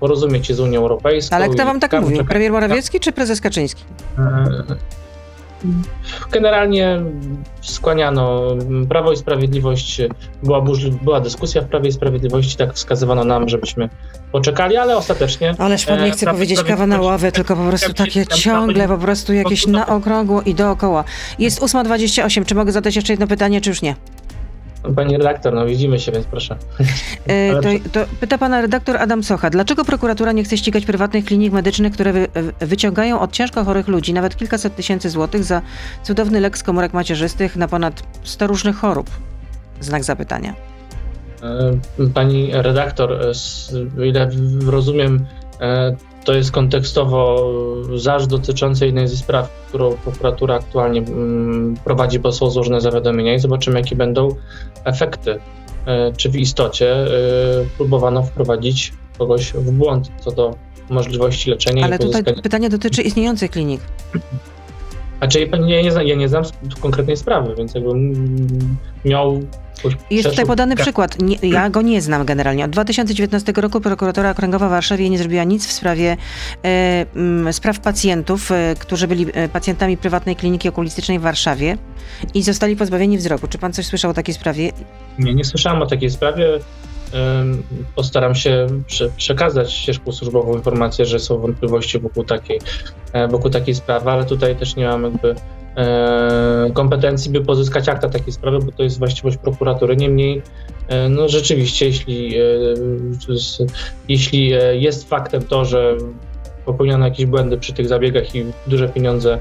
porozumieć 0.00 0.46
się 0.46 0.54
z 0.54 0.60
Unią 0.60 0.80
Europejską. 0.80 1.36
Ale 1.36 1.48
kto 1.48 1.64
wam 1.64 1.80
tak 1.80 2.00
mówił? 2.00 2.24
Premier 2.24 2.52
Morawiecki 2.52 3.00
czy 3.00 3.12
prezes 3.12 3.40
Kaczyński? 3.40 3.84
Generalnie 6.30 7.00
skłaniano 7.60 8.42
Prawo 8.88 9.12
i 9.12 9.16
Sprawiedliwość, 9.16 10.00
była, 10.42 10.64
była 11.02 11.20
dyskusja 11.20 11.62
w 11.62 11.64
Prawie 11.64 11.88
i 11.88 11.92
Sprawiedliwości, 11.92 12.56
tak 12.56 12.74
wskazywano 12.74 13.24
nam, 13.24 13.48
żebyśmy 13.48 13.88
poczekali, 14.32 14.76
ale 14.76 14.96
ostatecznie... 14.96 15.54
Ależ 15.58 15.86
pan 15.86 15.98
nie 15.98 16.06
e, 16.06 16.10
chce 16.10 16.26
powiedzieć 16.26 16.62
kawa 16.62 16.86
na 16.86 17.00
ławę, 17.00 17.32
tylko 17.32 17.56
po 17.56 17.64
prostu 17.68 17.94
takie 17.94 18.26
ciągle, 18.26 18.88
po 18.88 18.98
prostu 18.98 19.32
jakieś 19.32 19.66
na 19.66 19.86
okrągło 19.86 20.42
i 20.42 20.54
dookoła. 20.54 21.04
Jest 21.38 21.60
8.28, 21.60 22.44
czy 22.44 22.54
mogę 22.54 22.72
zadać 22.72 22.96
jeszcze 22.96 23.12
jedno 23.12 23.26
pytanie, 23.26 23.60
czy 23.60 23.70
już 23.70 23.82
nie? 23.82 23.96
Pani 24.96 25.16
redaktor, 25.16 25.54
no 25.54 25.66
widzimy 25.66 26.00
się, 26.00 26.12
więc 26.12 26.26
proszę. 26.26 26.56
E, 27.26 27.60
to, 27.60 27.68
to, 27.92 28.06
pyta 28.20 28.38
pana 28.38 28.60
redaktor 28.60 28.96
Adam 28.96 29.22
Socha, 29.22 29.50
dlaczego 29.50 29.84
prokuratura 29.84 30.32
nie 30.32 30.44
chce 30.44 30.56
ścigać 30.56 30.86
prywatnych 30.86 31.24
klinik 31.24 31.52
medycznych, 31.52 31.92
które 31.92 32.12
wy, 32.12 32.28
wyciągają 32.60 33.20
od 33.20 33.32
ciężko 33.32 33.64
chorych 33.64 33.88
ludzi 33.88 34.12
nawet 34.12 34.36
kilkaset 34.36 34.76
tysięcy 34.76 35.10
złotych 35.10 35.44
za 35.44 35.62
cudowny 36.02 36.40
lek 36.40 36.58
z 36.58 36.62
komórek 36.62 36.92
macierzystych 36.92 37.56
na 37.56 37.68
ponad 37.68 38.02
100 38.24 38.46
różnych 38.46 38.76
chorób? 38.76 39.10
Znak 39.80 40.04
zapytania. 40.04 40.54
E, 41.42 42.06
pani 42.14 42.50
redaktor, 42.52 43.12
e, 43.12 43.32
o 44.00 44.04
ile 44.04 44.30
rozumiem, 44.66 45.26
to 46.24 46.34
jest 46.34 46.50
kontekstowo 46.50 47.52
zarzut 47.96 48.30
dotyczący 48.30 48.86
jednej 48.86 49.08
ze 49.08 49.16
spraw, 49.16 49.50
którą 49.68 49.96
prokuratura 49.96 50.54
aktualnie 50.54 51.00
mm, 51.00 51.76
prowadzi, 51.84 52.18
bo 52.18 52.32
są 52.32 52.50
złożone 52.50 52.80
zawiadomienia 52.80 53.34
i 53.34 53.38
zobaczymy, 53.38 53.80
jakie 53.80 53.96
będą 53.96 54.34
efekty. 54.84 55.38
E, 55.86 56.12
czy 56.12 56.28
w 56.28 56.36
istocie 56.36 56.92
e, 56.92 57.06
próbowano 57.76 58.22
wprowadzić 58.22 58.92
kogoś 59.18 59.52
w 59.52 59.72
błąd 59.72 60.10
co 60.20 60.30
do 60.30 60.54
możliwości 60.90 61.50
leczenia 61.50 61.84
Ale 61.84 61.98
tutaj 61.98 62.24
pytanie 62.42 62.68
dotyczy 62.68 63.02
istniejących 63.02 63.50
klinik. 63.50 63.80
Znaczy, 65.18 65.48
ja 65.52 65.58
nie, 65.58 65.82
ja 65.82 66.16
nie 66.16 66.28
znam 66.28 66.44
konkretnej 66.80 67.16
sprawy, 67.16 67.54
więc 67.54 67.74
jakbym 67.74 68.78
miał 69.04 69.40
jest 70.10 70.30
tutaj 70.30 70.46
podany 70.46 70.76
przykład. 70.76 71.22
Nie, 71.22 71.36
ja 71.42 71.70
go 71.70 71.82
nie 71.82 72.02
znam 72.02 72.24
generalnie. 72.24 72.64
Od 72.64 72.70
2019 72.70 73.52
roku 73.56 73.80
prokuratura 73.80 74.30
okręgowa 74.30 74.68
w 74.68 74.70
Warszawie 74.70 75.10
nie 75.10 75.18
zrobiła 75.18 75.44
nic 75.44 75.66
w 75.66 75.72
sprawie 75.72 76.16
e, 76.64 77.06
m, 77.16 77.52
spraw 77.52 77.80
pacjentów, 77.80 78.52
e, 78.52 78.74
którzy 78.78 79.08
byli 79.08 79.26
e, 79.32 79.48
pacjentami 79.48 79.96
prywatnej 79.96 80.36
kliniki 80.36 80.68
okulistycznej 80.68 81.18
w 81.18 81.22
Warszawie 81.22 81.78
i 82.34 82.42
zostali 82.42 82.76
pozbawieni 82.76 83.18
wzroku. 83.18 83.48
Czy 83.48 83.58
pan 83.58 83.72
coś 83.72 83.86
słyszał 83.86 84.10
o 84.10 84.14
takiej 84.14 84.34
sprawie? 84.34 84.72
Nie, 85.18 85.34
nie 85.34 85.44
słyszałem 85.44 85.82
o 85.82 85.86
takiej 85.86 86.10
sprawie. 86.10 86.46
Postaram 87.94 88.34
się 88.34 88.66
przekazać 89.16 89.72
ścieżką 89.72 90.12
służbową 90.12 90.54
informację, 90.54 91.04
że 91.06 91.18
są 91.18 91.38
wątpliwości 91.38 91.98
wokół 91.98 92.24
takiej, 92.24 92.60
e, 93.12 93.28
wokół 93.28 93.50
takiej 93.50 93.74
sprawy, 93.74 94.10
ale 94.10 94.24
tutaj 94.24 94.56
też 94.56 94.76
nie 94.76 94.86
mam 94.86 95.02
jakby 95.02 95.34
kompetencji, 96.74 97.30
by 97.30 97.40
pozyskać 97.40 97.88
akta 97.88 98.08
takiej 98.08 98.32
sprawy, 98.32 98.58
bo 98.58 98.72
to 98.72 98.82
jest 98.82 98.98
właściwość 98.98 99.36
prokuratury. 99.36 99.96
Niemniej, 99.96 100.42
e, 100.88 101.08
no 101.08 101.28
rzeczywiście, 101.28 101.86
jeśli, 101.86 102.34
jeśli 104.08 104.52
jest 104.72 105.08
faktem 105.08 105.42
to, 105.42 105.64
że 105.64 105.96
popełniono 106.64 107.04
jakieś 107.04 107.26
błędy 107.26 107.58
przy 107.58 107.72
tych 107.72 107.88
zabiegach 107.88 108.34
i 108.34 108.44
duże 108.66 108.88
pieniądze 108.88 109.38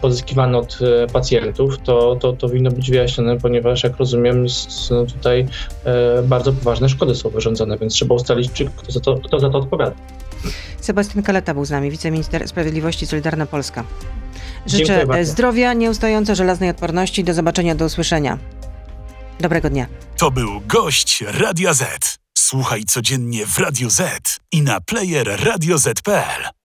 pozyskiwane 0.00 0.58
od 0.58 0.78
e, 0.82 1.06
pacjentów, 1.06 1.78
to, 1.78 2.16
to, 2.20 2.32
to 2.32 2.48
powinno 2.48 2.70
być 2.70 2.90
wyjaśnione, 2.90 3.38
ponieważ 3.38 3.82
jak 3.84 3.96
rozumiem, 3.96 4.46
no 4.90 5.06
tutaj 5.06 5.46
e, 5.84 6.22
bardzo 6.22 6.52
poważne 6.52 6.88
szkody 6.88 7.14
są 7.14 7.30
wyrządzone, 7.30 7.78
więc 7.78 7.94
trzeba 7.94 8.14
ustalić, 8.14 8.52
czy 8.52 8.64
kto 8.76 8.92
za 8.92 9.00
to, 9.00 9.14
kto 9.14 9.40
za 9.40 9.50
to 9.50 9.58
odpowiada. 9.58 9.92
Sebastian 10.80 11.22
Kaleta 11.22 11.54
był 11.54 11.64
z 11.64 11.70
nami, 11.70 11.90
wiceminister 11.90 12.48
sprawiedliwości 12.48 13.06
Solidarna 13.06 13.46
Polska. 13.46 13.84
Życzę 14.66 15.06
zdrowia, 15.24 15.72
nieustająco 15.72 16.34
żelaznej 16.34 16.70
odporności. 16.70 17.24
Do 17.24 17.34
zobaczenia, 17.34 17.74
do 17.74 17.84
usłyszenia. 17.84 18.38
Dobrego 19.40 19.70
dnia. 19.70 19.86
To 20.16 20.30
był 20.30 20.60
gość 20.66 21.24
Radia 21.26 21.74
Z. 21.74 22.18
Słuchaj 22.38 22.84
codziennie 22.84 23.46
w 23.46 23.58
Radio 23.58 23.90
Z 23.90 24.40
i 24.52 24.62
na 24.62 24.80
player 24.80 25.44
radioz.pl. 25.44 26.52